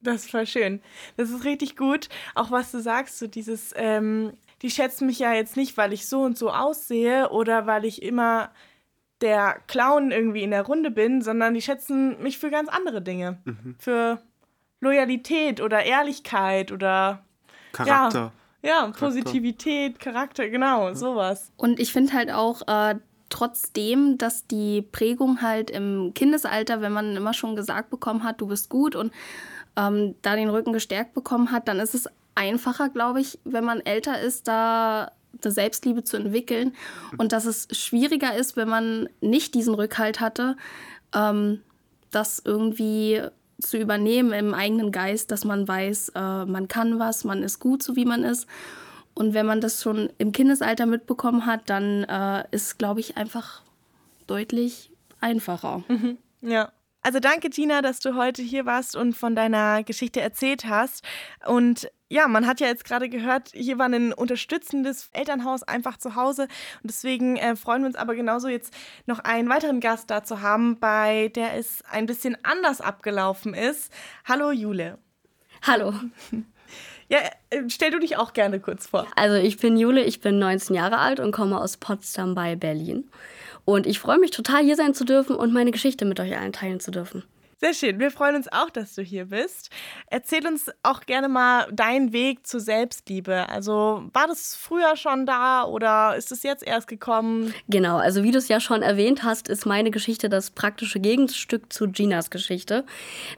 [0.00, 0.80] Das voll schön.
[1.16, 2.08] Das ist richtig gut.
[2.34, 4.32] Auch was du sagst, so dieses, ähm,
[4.62, 8.02] die schätzen mich ja jetzt nicht, weil ich so und so aussehe oder weil ich
[8.02, 8.50] immer
[9.20, 13.38] der Clown irgendwie in der Runde bin, sondern die schätzen mich für ganz andere Dinge.
[13.44, 13.76] Mhm.
[13.78, 14.20] Für
[14.80, 17.24] Loyalität oder Ehrlichkeit oder
[17.72, 18.32] Charakter.
[18.62, 19.06] Ja, ja Charakter.
[19.06, 21.52] Positivität, Charakter, genau, sowas.
[21.56, 22.96] Und ich finde halt auch, äh,
[23.28, 28.46] trotzdem, dass die Prägung halt im Kindesalter, wenn man immer schon gesagt bekommen hat, du
[28.46, 29.12] bist gut und
[29.76, 32.08] ähm, da den Rücken gestärkt bekommen hat, dann ist es
[32.38, 35.10] einfacher, glaube ich, wenn man älter ist, da
[35.42, 36.74] eine Selbstliebe zu entwickeln
[37.18, 40.56] und dass es schwieriger ist, wenn man nicht diesen Rückhalt hatte,
[41.14, 41.62] ähm,
[42.10, 43.22] das irgendwie
[43.60, 47.82] zu übernehmen im eigenen Geist, dass man weiß, äh, man kann was, man ist gut,
[47.82, 48.46] so wie man ist.
[49.14, 53.62] Und wenn man das schon im Kindesalter mitbekommen hat, dann äh, ist, glaube ich, einfach
[54.28, 55.82] deutlich einfacher.
[55.88, 56.18] Mhm.
[56.40, 56.70] Ja.
[57.02, 61.04] Also danke, Gina, dass du heute hier warst und von deiner Geschichte erzählt hast.
[61.46, 66.16] Und ja, man hat ja jetzt gerade gehört, hier war ein unterstützendes Elternhaus einfach zu
[66.16, 66.42] Hause.
[66.82, 68.74] Und deswegen äh, freuen wir uns aber genauso jetzt
[69.06, 73.92] noch einen weiteren Gast da zu haben, bei der es ein bisschen anders abgelaufen ist.
[74.24, 74.98] Hallo Jule.
[75.62, 75.94] Hallo.
[77.10, 79.06] Ja, äh, stell du dich auch gerne kurz vor.
[79.16, 83.08] Also ich bin Jule, ich bin 19 Jahre alt und komme aus Potsdam bei Berlin.
[83.68, 86.54] Und ich freue mich total, hier sein zu dürfen und meine Geschichte mit euch allen
[86.54, 87.22] teilen zu dürfen.
[87.60, 87.98] Sehr schön.
[87.98, 89.70] Wir freuen uns auch, dass du hier bist.
[90.06, 93.48] Erzähl uns auch gerne mal deinen Weg zur Selbstliebe.
[93.48, 97.52] Also war das früher schon da oder ist es jetzt erst gekommen?
[97.68, 101.72] Genau, also wie du es ja schon erwähnt hast, ist meine Geschichte das praktische Gegenstück
[101.72, 102.84] zu Ginas Geschichte.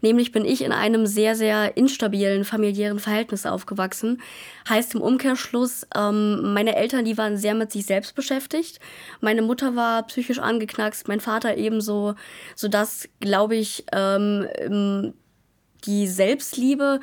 [0.03, 4.21] Nämlich bin ich in einem sehr, sehr instabilen familiären Verhältnis aufgewachsen.
[4.69, 8.81] Heißt im Umkehrschluss, ähm, meine Eltern, die waren sehr mit sich selbst beschäftigt.
[9.23, 12.17] Meine Mutter war psychisch angeknackst, mein Vater ebenso,
[12.55, 15.15] sodass, glaube ich, äh, ähm,
[15.85, 17.01] die Selbstliebe,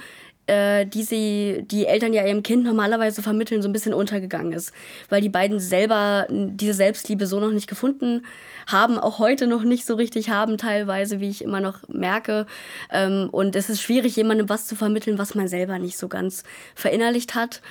[0.47, 4.73] äh, die sie, die Eltern ja ihrem Kind normalerweise vermitteln, so ein bisschen untergegangen ist.
[5.09, 8.25] Weil die beiden selber diese Selbstliebe so noch nicht gefunden
[8.65, 12.45] haben, auch heute noch nicht so richtig haben, teilweise, wie ich immer noch merke.
[12.91, 16.43] Ähm, und es ist schwierig, jemandem was zu vermitteln, was man selber nicht so ganz
[16.75, 17.61] verinnerlicht hat.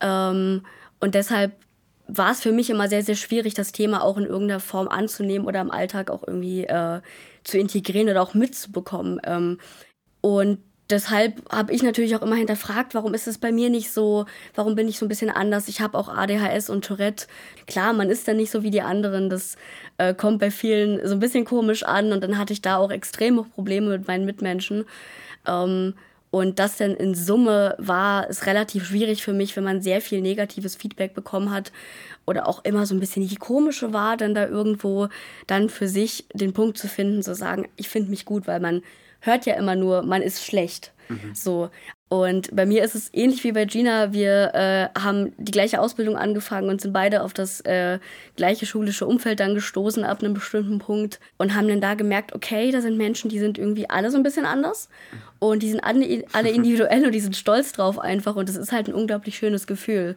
[0.00, 0.62] Ähm,
[1.00, 1.52] und deshalb
[2.06, 5.46] war es für mich immer sehr, sehr schwierig, das Thema auch in irgendeiner Form anzunehmen
[5.46, 7.00] oder im Alltag auch irgendwie äh,
[7.44, 9.20] zu integrieren oder auch mitzubekommen.
[9.24, 9.58] Ähm,
[10.20, 10.58] und
[10.90, 14.74] deshalb habe ich natürlich auch immer hinterfragt, warum ist es bei mir nicht so, warum
[14.74, 15.68] bin ich so ein bisschen anders.
[15.68, 17.26] Ich habe auch ADHS und Tourette.
[17.66, 19.56] Klar, man ist dann nicht so wie die anderen, das
[19.98, 22.90] äh, kommt bei vielen so ein bisschen komisch an und dann hatte ich da auch
[22.90, 24.84] extreme Probleme mit meinen Mitmenschen.
[25.46, 25.94] Ähm,
[26.34, 30.20] und das dann in Summe war es relativ schwierig für mich, wenn man sehr viel
[30.20, 31.70] negatives Feedback bekommen hat
[32.26, 35.06] oder auch immer so ein bisschen die komische war, dann da irgendwo
[35.46, 38.82] dann für sich den Punkt zu finden, zu sagen, ich finde mich gut, weil man
[39.20, 40.92] hört ja immer nur, man ist schlecht.
[41.08, 41.34] Mhm.
[41.34, 41.70] So.
[42.08, 44.12] Und bei mir ist es ähnlich wie bei Gina.
[44.12, 47.98] Wir äh, haben die gleiche Ausbildung angefangen und sind beide auf das äh,
[48.36, 52.70] gleiche schulische Umfeld dann gestoßen ab einem bestimmten Punkt und haben dann da gemerkt, okay,
[52.70, 54.88] da sind Menschen, die sind irgendwie alle so ein bisschen anders
[55.40, 58.70] und die sind alle, alle individuell und die sind stolz drauf einfach und das ist
[58.70, 60.14] halt ein unglaublich schönes Gefühl.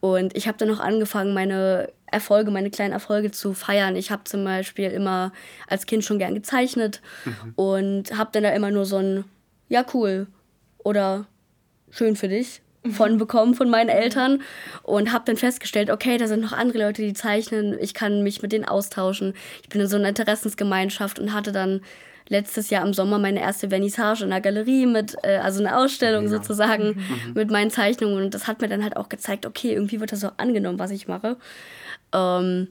[0.00, 3.96] Und ich habe dann auch angefangen, meine Erfolge, meine kleinen Erfolge zu feiern.
[3.96, 5.32] Ich habe zum Beispiel immer
[5.66, 7.52] als Kind schon gern gezeichnet Mhm.
[7.56, 9.24] und habe dann da immer nur so ein,
[9.72, 10.26] ja cool.
[10.84, 11.26] Oder
[11.90, 12.60] schön für dich.
[12.90, 14.42] Von bekommen von meinen Eltern.
[14.82, 18.42] Und habe dann festgestellt, okay, da sind noch andere Leute, die zeichnen, ich kann mich
[18.42, 19.34] mit denen austauschen.
[19.62, 21.80] Ich bin in so einer Interessensgemeinschaft und hatte dann
[22.28, 26.28] letztes Jahr im Sommer meine erste Vernissage in der Galerie mit, äh, also eine Ausstellung
[26.28, 27.32] sozusagen Mhm.
[27.34, 28.22] mit meinen Zeichnungen.
[28.24, 30.90] Und das hat mir dann halt auch gezeigt, okay, irgendwie wird das auch angenommen, was
[30.90, 31.36] ich mache.
[32.12, 32.68] Ähm,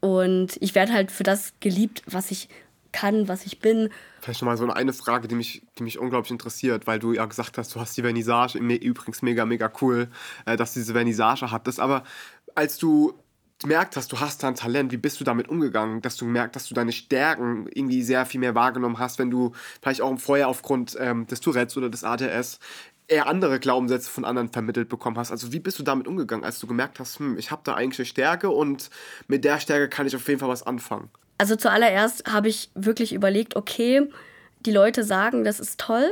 [0.00, 2.48] und ich werde halt für das geliebt, was ich
[2.92, 3.90] kann, was ich bin.
[4.20, 7.26] Vielleicht noch mal so eine Frage, die mich, die mich unglaublich interessiert, weil du ja
[7.26, 10.08] gesagt hast, du hast die Vernissage, übrigens mega, mega cool,
[10.46, 11.80] äh, dass du diese Vernissage hattest.
[11.80, 12.04] Aber
[12.54, 13.14] als du
[13.60, 16.54] gemerkt hast, du hast da ein Talent, wie bist du damit umgegangen, dass du gemerkt
[16.54, 20.18] hast, dass du deine Stärken irgendwie sehr viel mehr wahrgenommen hast, wenn du vielleicht auch
[20.18, 22.60] vorher aufgrund ähm, des Tourettes oder des ADS
[23.08, 25.30] eher andere Glaubenssätze von anderen vermittelt bekommen hast.
[25.30, 27.98] Also wie bist du damit umgegangen, als du gemerkt hast, hm, ich habe da eigentlich
[27.98, 28.90] eine Stärke und
[29.26, 31.10] mit der Stärke kann ich auf jeden Fall was anfangen?
[31.38, 34.02] Also zuallererst habe ich wirklich überlegt, okay,
[34.60, 36.06] die Leute sagen, das ist toll.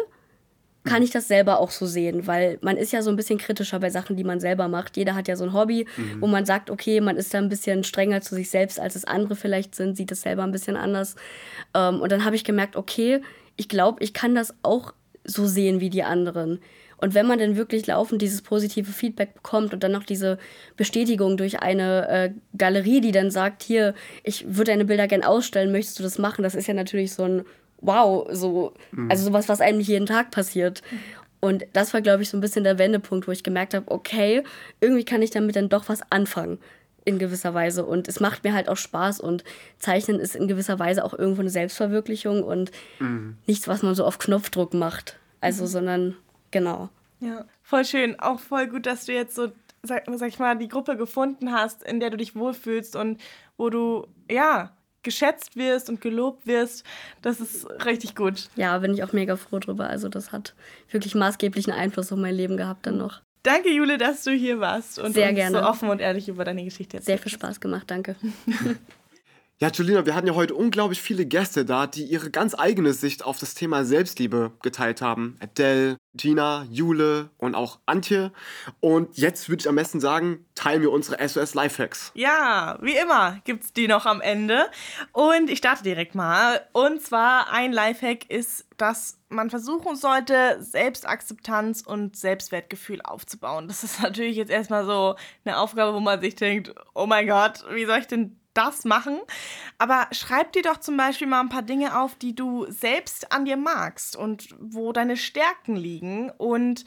[0.84, 2.28] Kann ich das selber auch so sehen?
[2.28, 4.96] Weil man ist ja so ein bisschen kritischer bei Sachen, die man selber macht.
[4.96, 6.20] Jeder hat ja so ein Hobby, Mhm.
[6.20, 9.04] wo man sagt, okay, man ist da ein bisschen strenger zu sich selbst, als es
[9.04, 11.16] andere vielleicht sind, sieht es selber ein bisschen anders.
[11.74, 13.20] Ähm, und dann habe ich gemerkt, okay,
[13.56, 16.60] ich glaube, ich kann das auch so sehen wie die anderen.
[16.98, 20.38] Und wenn man dann wirklich laufend dieses positive Feedback bekommt und dann noch diese
[20.76, 23.94] Bestätigung durch eine äh, Galerie, die dann sagt, hier,
[24.24, 26.42] ich würde deine Bilder gern ausstellen, möchtest du das machen?
[26.42, 27.44] Das ist ja natürlich so ein
[27.82, 29.10] Wow, so, Mhm.
[29.10, 30.82] also sowas, was einem nicht jeden Tag passiert.
[31.40, 34.42] Und das war, glaube ich, so ein bisschen der Wendepunkt, wo ich gemerkt habe, okay,
[34.80, 36.58] irgendwie kann ich damit dann doch was anfangen
[37.04, 37.84] in gewisser Weise.
[37.84, 39.44] Und es macht mir halt auch Spaß und
[39.78, 42.70] Zeichnen ist in gewisser Weise auch irgendwo eine Selbstverwirklichung und
[43.46, 45.18] nichts, was man so auf Knopfdruck macht.
[45.42, 45.68] Also, Mhm.
[45.68, 46.16] sondern
[46.58, 46.88] genau.
[47.20, 48.18] Ja, voll schön.
[48.20, 49.52] Auch voll gut, dass du jetzt so,
[49.82, 53.20] sag, sag ich mal, die Gruppe gefunden hast, in der du dich wohlfühlst und
[53.56, 56.84] wo du, ja, geschätzt wirst und gelobt wirst.
[57.22, 58.48] Das ist richtig gut.
[58.56, 59.88] Ja, bin ich auch mega froh drüber.
[59.88, 60.54] Also, das hat
[60.90, 63.20] wirklich maßgeblichen Einfluss auf mein Leben gehabt dann noch.
[63.42, 65.58] Danke, Jule, dass du hier warst und Sehr uns gerne.
[65.58, 68.16] so offen und ehrlich über deine Geschichte erzählt Sehr viel Spaß gemacht, danke.
[69.58, 73.24] Ja, Julina, wir hatten ja heute unglaublich viele Gäste da, die ihre ganz eigene Sicht
[73.24, 75.38] auf das Thema Selbstliebe geteilt haben.
[75.40, 78.32] Adele, Gina, Jule und auch Antje.
[78.80, 82.12] Und jetzt würde ich am besten sagen, teilen wir unsere SOS Lifehacks.
[82.12, 84.66] Ja, wie immer gibt's die noch am Ende.
[85.12, 86.60] Und ich starte direkt mal.
[86.72, 93.68] Und zwar ein Lifehack ist, dass man versuchen sollte, Selbstakzeptanz und Selbstwertgefühl aufzubauen.
[93.68, 97.64] Das ist natürlich jetzt erstmal so eine Aufgabe, wo man sich denkt, oh mein Gott,
[97.72, 99.18] wie soll ich denn das machen?
[99.78, 103.44] Aber schreib dir doch zum Beispiel mal ein paar Dinge auf, die du selbst an
[103.44, 106.84] dir magst und wo deine Stärken liegen und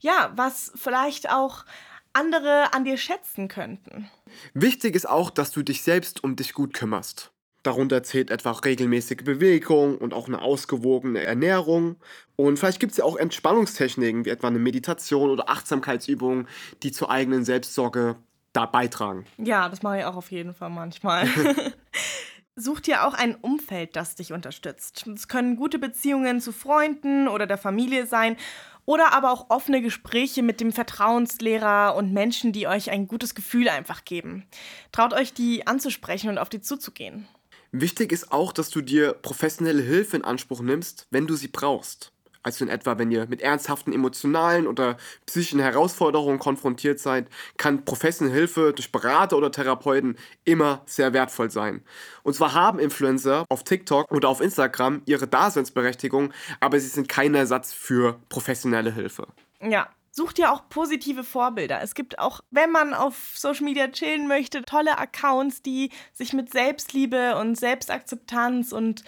[0.00, 1.64] ja, was vielleicht auch
[2.12, 4.10] andere an dir schätzen könnten.
[4.54, 7.32] Wichtig ist auch, dass du dich selbst um dich gut kümmerst.
[7.62, 11.96] Darunter zählt etwa regelmäßige Bewegung und auch eine ausgewogene Ernährung.
[12.34, 16.48] Und vielleicht gibt es ja auch Entspannungstechniken, wie etwa eine Meditation oder Achtsamkeitsübungen,
[16.82, 18.16] die zur eigenen Selbstsorge
[18.52, 19.24] da beitragen.
[19.38, 21.28] Ja, das mache ich auch auf jeden Fall manchmal.
[22.54, 25.06] Such dir auch ein Umfeld, das dich unterstützt.
[25.06, 28.36] Es können gute Beziehungen zu Freunden oder der Familie sein
[28.84, 33.68] oder aber auch offene Gespräche mit dem Vertrauenslehrer und Menschen, die euch ein gutes Gefühl
[33.68, 34.44] einfach geben.
[34.90, 37.26] Traut euch, die anzusprechen und auf die zuzugehen.
[37.70, 42.12] Wichtig ist auch, dass du dir professionelle Hilfe in Anspruch nimmst, wenn du sie brauchst.
[42.42, 48.36] Also in etwa, wenn ihr mit ernsthaften emotionalen oder psychischen Herausforderungen konfrontiert seid, kann professionelle
[48.36, 51.82] Hilfe durch Berater oder Therapeuten immer sehr wertvoll sein.
[52.22, 57.34] Und zwar haben Influencer auf TikTok oder auf Instagram ihre Daseinsberechtigung, aber sie sind kein
[57.34, 59.26] Ersatz für professionelle Hilfe.
[59.60, 61.80] Ja, such dir auch positive Vorbilder.
[61.82, 66.52] Es gibt auch, wenn man auf Social Media chillen möchte, tolle Accounts, die sich mit
[66.52, 69.04] Selbstliebe und Selbstakzeptanz und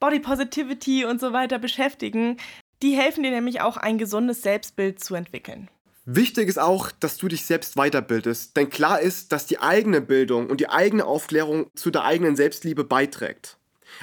[0.00, 2.38] Body Positivity und so weiter beschäftigen.
[2.82, 5.68] Die helfen dir nämlich auch ein gesundes Selbstbild zu entwickeln.
[6.04, 10.46] Wichtig ist auch, dass du dich selbst weiterbildest, denn klar ist, dass die eigene Bildung
[10.48, 13.58] und die eigene Aufklärung zu der eigenen Selbstliebe beiträgt.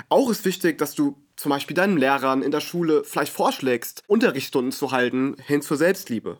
[0.09, 4.71] Auch ist wichtig, dass du zum Beispiel deinen Lehrern in der Schule vielleicht vorschlägst, Unterrichtsstunden
[4.71, 6.38] zu halten hin zur Selbstliebe.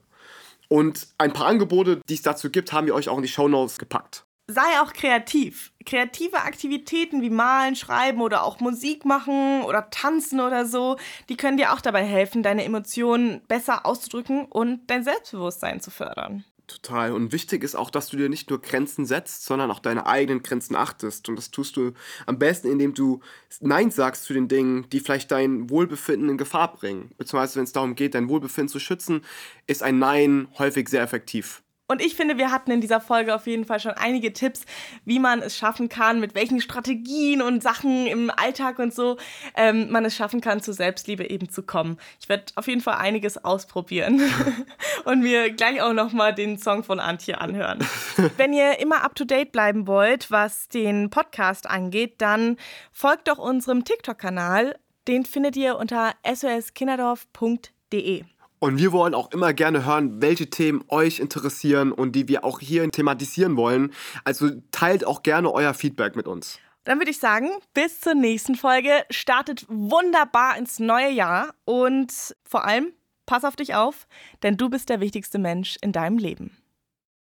[0.68, 3.78] Und ein paar Angebote, die es dazu gibt, haben wir euch auch in die Shownotes
[3.78, 4.26] gepackt.
[4.48, 5.72] Sei auch kreativ.
[5.86, 10.98] Kreative Aktivitäten wie Malen, Schreiben oder auch Musik machen oder tanzen oder so,
[11.30, 16.44] die können dir auch dabei helfen, deine Emotionen besser auszudrücken und dein Selbstbewusstsein zu fördern.
[16.68, 17.12] Total.
[17.12, 20.42] Und wichtig ist auch, dass du dir nicht nur Grenzen setzt, sondern auch deine eigenen
[20.42, 21.30] Grenzen achtest.
[21.30, 21.94] Und das tust du
[22.26, 23.22] am besten, indem du
[23.60, 27.12] Nein sagst zu den Dingen, die vielleicht dein Wohlbefinden in Gefahr bringen.
[27.20, 29.22] Beziehungsweise, wenn es darum geht, dein Wohlbefinden zu schützen,
[29.68, 31.62] ist ein Nein häufig sehr effektiv.
[31.88, 34.66] Und ich finde, wir hatten in dieser Folge auf jeden Fall schon einige Tipps,
[35.06, 39.18] wie man es schaffen kann, mit welchen Strategien und Sachen im Alltag und so
[39.56, 41.98] ähm, man es schaffen kann, zur Selbstliebe eben zu kommen.
[42.20, 44.20] Ich werde auf jeden Fall einiges ausprobieren
[45.06, 47.80] und mir gleich auch nochmal den Song von Antje anhören.
[48.38, 52.58] Wenn ihr immer up-to-date bleiben wollt, was den Podcast angeht, dann
[52.92, 54.76] folgt doch unserem TikTok-Kanal.
[55.08, 58.24] Den findet ihr unter soskinderdorf.de.
[58.66, 62.60] Und wir wollen auch immer gerne hören, welche Themen euch interessieren und die wir auch
[62.60, 63.94] hier thematisieren wollen.
[64.24, 66.58] Also teilt auch gerne euer Feedback mit uns.
[66.84, 68.90] Dann würde ich sagen, bis zur nächsten Folge.
[69.12, 72.12] Startet wunderbar ins neue Jahr und
[72.44, 72.92] vor allem
[73.28, 74.08] pass auf dich auf,
[74.42, 76.58] denn du bist der wichtigste Mensch in deinem Leben.